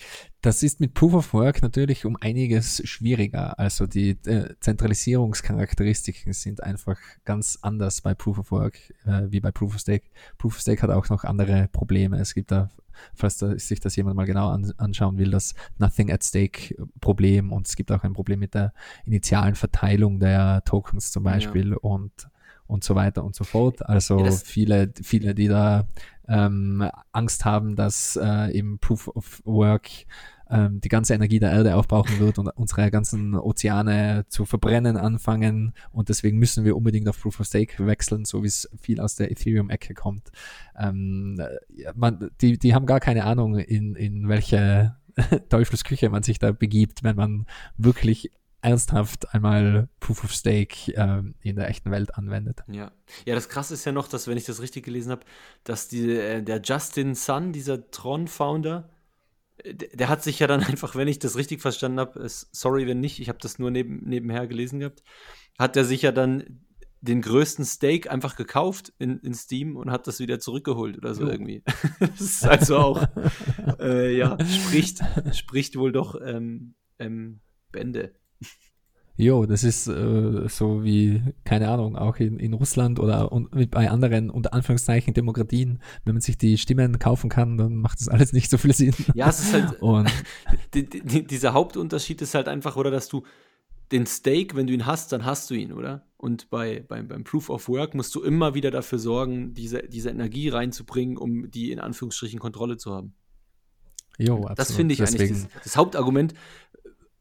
[0.49, 3.59] das ist mit Proof of Work natürlich um einiges schwieriger.
[3.59, 6.97] Also die äh, Zentralisierungscharakteristiken sind einfach
[7.27, 10.07] ganz anders bei Proof of Work äh, wie bei Proof of Stake.
[10.39, 12.19] Proof of Stake hat auch noch andere Probleme.
[12.19, 12.71] Es gibt da,
[13.13, 17.53] falls da, sich das jemand mal genau an, anschauen will, das Nothing at Stake Problem
[17.53, 18.73] und es gibt auch ein Problem mit der
[19.05, 21.77] initialen Verteilung der Tokens zum Beispiel ja.
[21.77, 22.27] und
[22.69, 23.87] und so weiter und so fort.
[23.89, 25.87] Also ja, viele, viele, die da
[26.29, 29.89] ähm, Angst haben, dass äh, eben Proof of Work
[30.51, 35.75] ähm, die ganze Energie der Erde aufbrauchen wird und unsere ganzen Ozeane zu verbrennen anfangen
[35.93, 39.17] und deswegen müssen wir unbedingt auf Proof of Stake wechseln, so wie es viel aus
[39.17, 40.31] der Ethereum-Ecke kommt.
[40.79, 41.41] Ähm,
[41.95, 44.97] man, die, die haben gar keine Ahnung, in, in welche
[45.49, 47.47] Teufelsküche man sich da begibt, wenn man
[47.77, 48.31] wirklich
[48.61, 52.65] ernsthaft einmal Proof of Stake äh, in der echten Welt anwendet.
[52.67, 52.91] Ja.
[53.25, 55.23] ja, das Krasse ist ja noch, dass, wenn ich das richtig gelesen habe,
[55.65, 58.89] dass die, äh, der Justin Sun, dieser Tron-Founder,
[59.65, 63.21] der, hat sich ja dann einfach, wenn ich das richtig verstanden habe, sorry, wenn nicht,
[63.21, 65.03] ich habe das nur neben, nebenher gelesen gehabt,
[65.59, 66.61] hat er sich ja dann
[67.01, 71.25] den größten Stake einfach gekauft in, in Steam und hat das wieder zurückgeholt oder so
[71.25, 71.31] jo.
[71.31, 71.63] irgendwie.
[72.01, 73.07] das ist also auch,
[73.79, 75.01] äh, ja, spricht,
[75.33, 77.41] spricht wohl doch ähm, ähm,
[77.71, 78.15] Bände.
[79.21, 83.91] Jo, das ist äh, so wie, keine Ahnung, auch in, in Russland oder und bei
[83.91, 88.33] anderen unter Anführungszeichen Demokratien, wenn man sich die Stimmen kaufen kann, dann macht das alles
[88.33, 88.95] nicht so viel Sinn.
[89.15, 90.09] Ja, es ist halt, und
[90.75, 93.25] die, die, dieser Hauptunterschied ist halt einfach, oder, dass du
[93.91, 96.07] den Stake, wenn du ihn hast, dann hast du ihn, oder?
[96.17, 100.11] Und bei, beim, beim Proof of Work musst du immer wieder dafür sorgen, diese, diese
[100.11, 103.15] Energie reinzubringen, um die in Anführungsstrichen Kontrolle zu haben.
[104.19, 104.59] Jo, absolut.
[104.59, 105.35] Das finde ich Deswegen.
[105.35, 106.35] eigentlich das, das Hauptargument,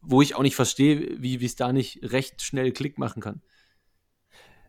[0.00, 3.42] wo ich auch nicht verstehe, wie es da nicht recht schnell Klick machen kann.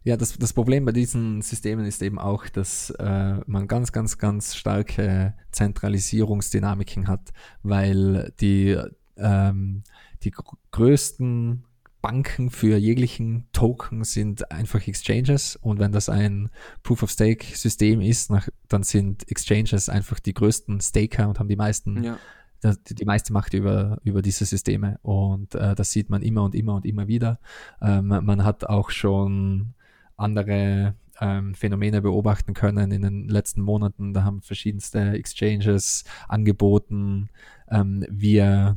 [0.04, 4.18] Ja, das, das Problem bei diesen Systemen ist eben auch, dass äh, man ganz, ganz,
[4.18, 7.32] ganz starke Zentralisierungsdynamiken hat,
[7.64, 8.78] weil die,
[9.18, 9.84] ähm,
[10.24, 10.34] die
[10.72, 11.66] größten
[12.02, 16.50] Banken für jeglichen Token sind einfach Exchanges und wenn das ein
[16.82, 21.50] Proof of Stake System ist, nach, dann sind Exchanges einfach die größten Staker und haben
[21.50, 22.18] die meisten ja
[22.64, 24.99] die, die meiste Macht über, über diese Systeme.
[25.01, 27.39] Und äh, das sieht man immer und immer und immer wieder.
[27.82, 29.74] Ähm, man hat auch schon
[30.18, 34.14] andere ähm, Phänomene beobachten können in den letzten Monaten.
[34.14, 37.30] Da haben verschiedenste Exchanges angeboten,
[37.70, 38.76] ähm, wir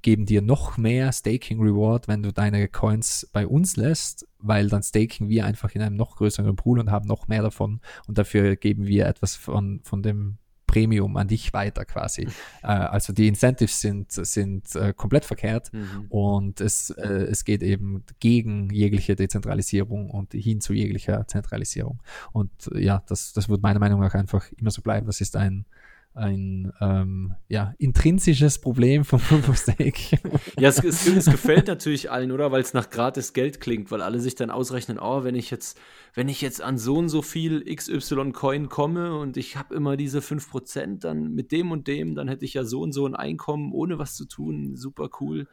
[0.00, 4.82] geben dir noch mehr Staking Reward, wenn du deine Coins bei uns lässt, weil dann
[4.82, 8.56] staken wir einfach in einem noch größeren Pool und haben noch mehr davon und dafür
[8.56, 10.38] geben wir etwas von, von dem
[10.72, 12.22] Premium an dich weiter quasi.
[12.62, 16.06] äh, also die Incentives sind, sind äh, komplett verkehrt mhm.
[16.08, 22.02] und es, äh, es geht eben gegen jegliche Dezentralisierung und hin zu jeglicher Zentralisierung.
[22.32, 25.06] Und ja, das, das wird meiner Meinung nach einfach immer so bleiben.
[25.06, 25.66] Das ist ein
[26.14, 30.18] ein ähm, ja, intrinsisches Problem von Proof of Stake.
[30.58, 32.52] ja, es, es, es, gefällt natürlich allen, oder?
[32.52, 35.78] Weil es nach gratis Geld klingt, weil alle sich dann ausrechnen, oh, wenn ich jetzt,
[36.14, 40.20] wenn ich jetzt an so und so viel XY-Coin komme und ich habe immer diese
[40.20, 43.72] 5%, dann mit dem und dem, dann hätte ich ja so und so ein Einkommen,
[43.72, 44.76] ohne was zu tun.
[44.76, 45.48] Super cool.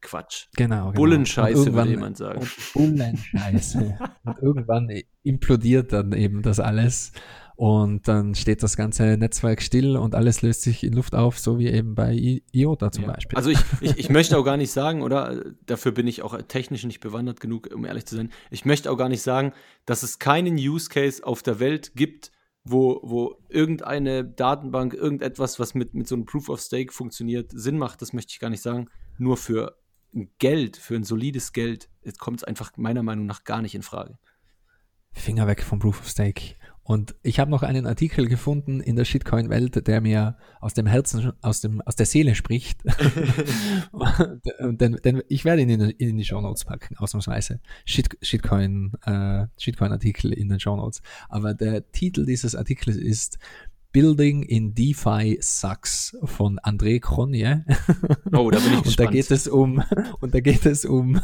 [0.00, 0.46] Quatsch.
[0.56, 0.86] Genau.
[0.86, 0.92] genau.
[0.92, 2.46] Bullenscheiße, würde jemand sagen.
[2.74, 3.98] Bullenscheiße.
[4.24, 4.90] und irgendwann
[5.22, 7.12] implodiert dann eben das alles.
[7.58, 11.58] Und dann steht das ganze Netzwerk still und alles löst sich in Luft auf, so
[11.58, 13.10] wie eben bei IOTA zum ja.
[13.10, 13.36] Beispiel.
[13.36, 16.84] Also ich, ich, ich möchte auch gar nicht sagen, oder dafür bin ich auch technisch
[16.84, 19.52] nicht bewandert genug, um ehrlich zu sein, ich möchte auch gar nicht sagen,
[19.86, 22.30] dass es keinen Use Case auf der Welt gibt,
[22.62, 27.76] wo, wo irgendeine Datenbank, irgendetwas, was mit, mit so einem Proof of Stake funktioniert, Sinn
[27.76, 28.00] macht.
[28.02, 28.86] Das möchte ich gar nicht sagen.
[29.18, 29.76] Nur für
[30.38, 31.88] Geld, für ein solides Geld,
[32.18, 34.16] kommt es einfach meiner Meinung nach gar nicht in Frage.
[35.10, 36.54] Finger weg vom Proof of Stake.
[36.88, 41.34] Und ich habe noch einen Artikel gefunden in der Shitcoin-Welt, der mir aus dem Herzen,
[41.42, 42.80] aus, dem, aus der Seele spricht.
[44.62, 47.60] denn, denn ich werde ihn in, in die Show Notes packen, ausnahmsweise.
[47.84, 51.02] Shit, Shitcoin, äh, Shitcoin-Artikel in den Show Notes.
[51.28, 53.38] Aber der Titel dieses Artikels ist
[53.90, 57.64] Building in DeFi Sucks von André Cronje.
[58.32, 58.88] Oh, da bin ich gespannt.
[58.90, 59.82] Und da geht es um,
[60.20, 61.20] und da geht es um,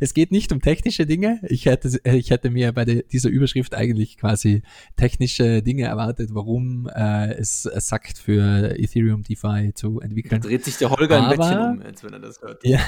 [0.00, 1.40] es geht nicht um technische Dinge.
[1.48, 4.62] Ich hätte, ich hätte mir bei dieser Überschrift eigentlich quasi
[4.96, 10.40] technische Dinge erwartet, warum äh, es, es sackt für Ethereum DeFi zu entwickeln.
[10.40, 12.64] Da dreht sich der Holger aber, ein Bettchen um, als wenn er das hört.
[12.64, 12.80] Ja,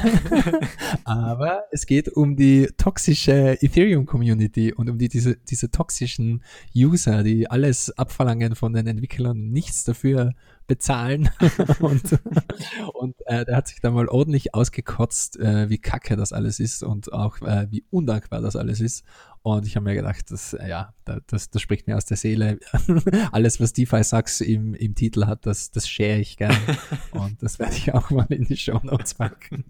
[1.04, 6.42] aber es geht um die toxische Ethereum Community und um die, diese, diese toxischen
[6.74, 10.32] User, die alles abverlangen von den Entwicklern Entwicklern nichts dafür
[10.66, 11.30] bezahlen.
[11.80, 12.18] und
[12.94, 16.82] und äh, der hat sich da mal ordentlich ausgekotzt, äh, wie kacke das alles ist
[16.82, 19.04] und auch äh, wie undankbar das alles ist.
[19.42, 22.58] Und ich habe mir gedacht, das, ja, das, das spricht mir aus der Seele.
[23.32, 26.56] alles, was DeFi Sucks im, im Titel hat, das, das share ich gern.
[27.12, 29.64] und das werde ich auch mal in die Show Notes packen.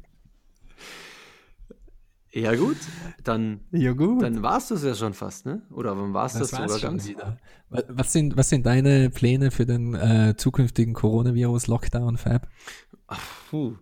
[2.32, 2.76] Ja gut,
[3.24, 4.22] dann, ja, gut.
[4.22, 5.62] dann war es das ja schon fast, ne?
[5.70, 7.08] Oder wann war es das, das sogar ganz?
[7.08, 7.38] Wieder.
[7.70, 12.48] Was sind, was sind deine Pläne für den äh, zukünftigen Coronavirus-Lockdown, Fab?
[13.06, 13.76] Ach, puh.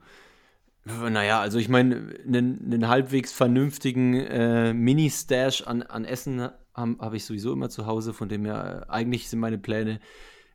[0.84, 7.14] Naja, also ich meine, einen, einen halbwegs vernünftigen äh, Mini-Stash an, an Essen habe hab
[7.14, 10.00] ich sowieso immer zu Hause, von dem her äh, eigentlich sind meine Pläne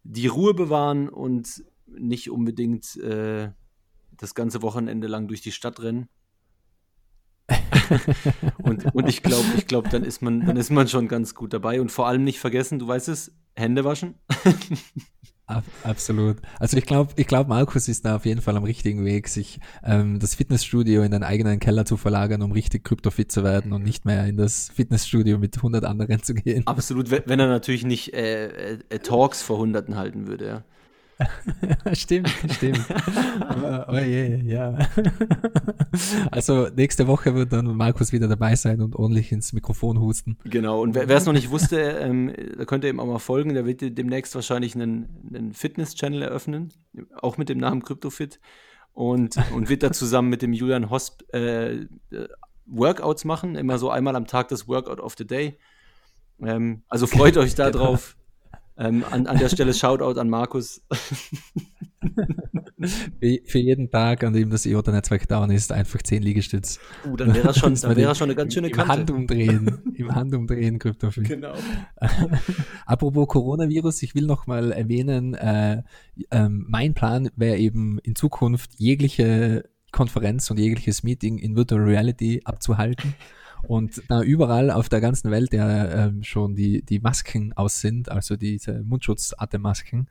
[0.03, 3.51] die Ruhe bewahren und nicht unbedingt äh,
[4.11, 6.07] das ganze Wochenende lang durch die Stadt rennen.
[8.63, 11.53] und, und ich glaube, ich glaube, dann ist man, dann ist man schon ganz gut
[11.53, 11.81] dabei.
[11.81, 14.15] Und vor allem nicht vergessen, du weißt es, Hände waschen.
[15.51, 16.37] Ab, absolut.
[16.59, 19.59] Also ich glaube, ich glaube, Markus ist da auf jeden Fall am richtigen Weg, sich
[19.83, 23.83] ähm, das Fitnessstudio in einen eigenen Keller zu verlagern, um richtig kryptofit zu werden und
[23.83, 26.65] nicht mehr in das Fitnessstudio mit 100 anderen zu gehen.
[26.67, 30.63] Absolut, wenn er natürlich nicht äh, äh, Talks vor Hunderten halten würde, ja.
[31.93, 32.85] stimmt, stimmt.
[33.87, 34.77] oh je, ja.
[36.31, 40.37] also nächste Woche wird dann Markus wieder dabei sein und ordentlich ins Mikrofon husten.
[40.43, 43.53] Genau, und wer es noch nicht wusste, ähm, da könnt ihr ihm auch mal folgen.
[43.53, 46.73] Der wird demnächst wahrscheinlich einen, einen Fitness-Channel eröffnen,
[47.15, 48.39] auch mit dem Namen CryptoFit.
[48.93, 51.85] Und, und wird da zusammen mit dem Julian Hosp äh,
[52.65, 55.57] Workouts machen, immer so einmal am Tag das Workout of the Day.
[56.41, 58.17] Ähm, also freut euch darauf.
[58.77, 60.81] Ähm, an, an der Stelle Shoutout an Markus.
[63.45, 66.79] Für jeden Tag, an dem das IOTA-Netzwerk down ist, einfach 10 Liegestütz.
[67.05, 68.91] Uh, dann wäre das schon, dann wäre schon eine ganz schöne Im Kante.
[68.93, 71.27] Handumdrehen, im Handumdrehen Kryptofit.
[71.27, 71.53] Genau.
[72.87, 75.83] Apropos Coronavirus, ich will noch mal erwähnen, äh,
[76.31, 82.41] ähm, mein Plan wäre eben in Zukunft jegliche Konferenz und jegliches Meeting in Virtual Reality
[82.45, 83.13] abzuhalten.
[83.63, 88.09] Und da überall auf der ganzen Welt ja ähm, schon die, die Masken aus sind,
[88.09, 90.07] also diese Mundschutz-Atemmasken,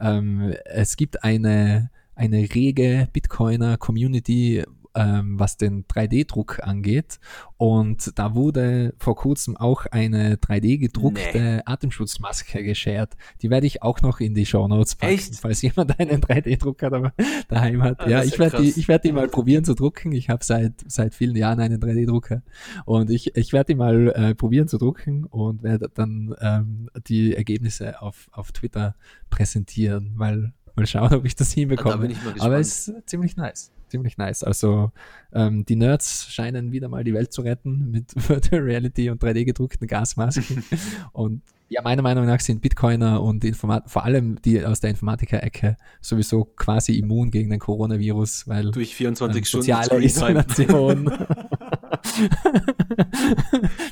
[0.00, 4.64] ähm, es gibt eine, eine rege Bitcoiner-Community,
[4.94, 7.18] ähm, was den 3D-Druck angeht.
[7.56, 11.60] Und da wurde vor kurzem auch eine 3D-gedruckte Nee.
[11.64, 13.14] Atemschutzmaske geschert.
[13.40, 15.36] Die werde ich auch noch in die Show Notes packen, Echt?
[15.36, 17.12] falls jemand einen 3D-Drucker da,
[17.48, 18.00] daheim hat.
[18.00, 20.12] Ah, ja, ich werde die, ich werde die mal probieren zu drucken.
[20.12, 22.42] Ich habe seit seit vielen Jahren einen 3D-Drucker
[22.84, 27.34] und ich, ich werde die mal äh, probieren zu drucken und werde dann ähm, die
[27.34, 28.94] Ergebnisse auf, auf Twitter
[29.30, 32.08] präsentieren, mal, mal schauen, ob ich das hinbekomme.
[32.08, 32.44] Da.
[32.44, 33.72] Aber es ist ziemlich nice.
[33.92, 34.42] Ziemlich nice.
[34.42, 34.90] Also
[35.34, 39.86] ähm, die Nerds scheinen wieder mal die Welt zu retten mit Virtual Reality und 3D-gedruckten
[39.86, 40.64] Gasmasken.
[41.12, 45.76] und ja, meiner Meinung nach sind Bitcoiner und Informat vor allem die aus der Informatiker-Ecke
[46.00, 50.46] sowieso quasi immun gegen den Coronavirus, weil Durch 24 ähm, Stunden soziale Storytime.
[50.48, 51.12] Isolation.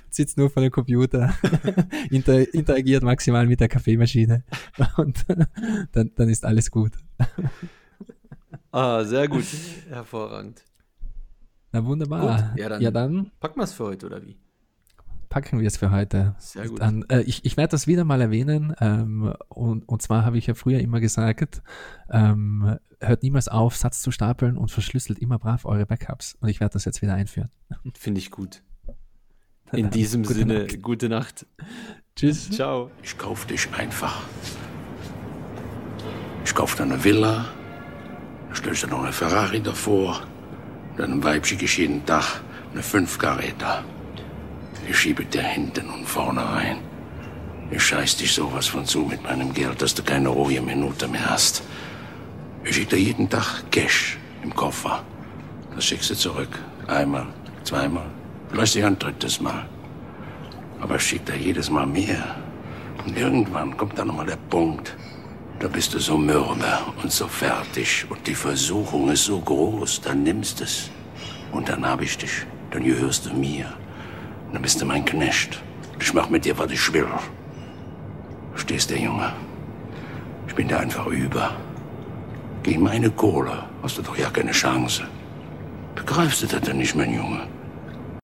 [0.09, 1.35] Sitzt nur vor dem Computer,
[2.09, 4.45] inter, interagiert maximal mit der Kaffeemaschine
[4.97, 5.27] und
[5.93, 6.93] dann, dann ist alles gut.
[8.73, 9.45] Ah, sehr gut.
[9.89, 10.65] Hervorragend.
[11.73, 12.51] Na wunderbar.
[12.51, 14.37] Gut, ja, dann- ja, dann Packen wir es für heute, oder wie?
[15.29, 16.35] packen wir es für heute.
[16.39, 16.81] Sehr gut.
[16.81, 18.75] Dann, äh, ich ich werde das wieder mal erwähnen.
[18.81, 21.63] Ähm, und, und zwar habe ich ja früher immer gesagt,
[22.11, 26.37] ähm, hört niemals auf, Satz zu stapeln und verschlüsselt immer brav eure Backups.
[26.41, 27.49] Und ich werde das jetzt wieder einführen.
[27.97, 28.63] Finde ich gut.
[29.71, 30.83] In diesem Gute Sinne, Nacht.
[30.83, 31.47] gute Nacht.
[32.17, 32.51] Tschüss.
[32.51, 32.91] Ciao.
[33.05, 34.21] Ich kauf dich einfach.
[36.45, 37.45] Ich kauf dir eine Villa,
[38.55, 40.23] stellst du noch eine Ferrari davor,
[40.97, 42.41] dann ein Weib schicke ich jeden Tag
[42.73, 43.85] eine Fünfkaräter.
[44.89, 46.79] Ich schiebe dir hinten und vorne rein.
[47.71, 51.31] Ich scheiß dich sowas von zu mit meinem Geld, dass du keine ruhige Minute mehr
[51.31, 51.63] hast.
[52.65, 55.05] Ich schick dir jeden Tag Cash im Koffer.
[55.75, 56.59] Das schickst du zurück.
[56.89, 57.27] Einmal,
[57.63, 58.07] zweimal,
[58.51, 59.67] vielleicht ein drittes Mal.
[60.81, 62.35] Aber ich schick dir jedes Mal mehr.
[63.07, 64.97] Und irgendwann kommt dann nochmal der Punkt,
[65.61, 70.23] da bist du so mürbe und so fertig und die Versuchung ist so groß, dann
[70.23, 70.91] nimmst es.
[71.53, 73.67] Und dann hab ich dich, dann gehörst du mir.
[74.47, 75.63] Und dann bist du mein Knecht.
[76.01, 77.07] Ich mach mit dir, was ich will.
[78.53, 79.33] Verstehst du, Junge?
[80.49, 81.55] Ich bin dir einfach über.
[82.63, 85.07] Gegen meine Kohle hast du doch ja keine Chance.
[85.95, 87.47] Begreifst du das denn nicht, mein Junge?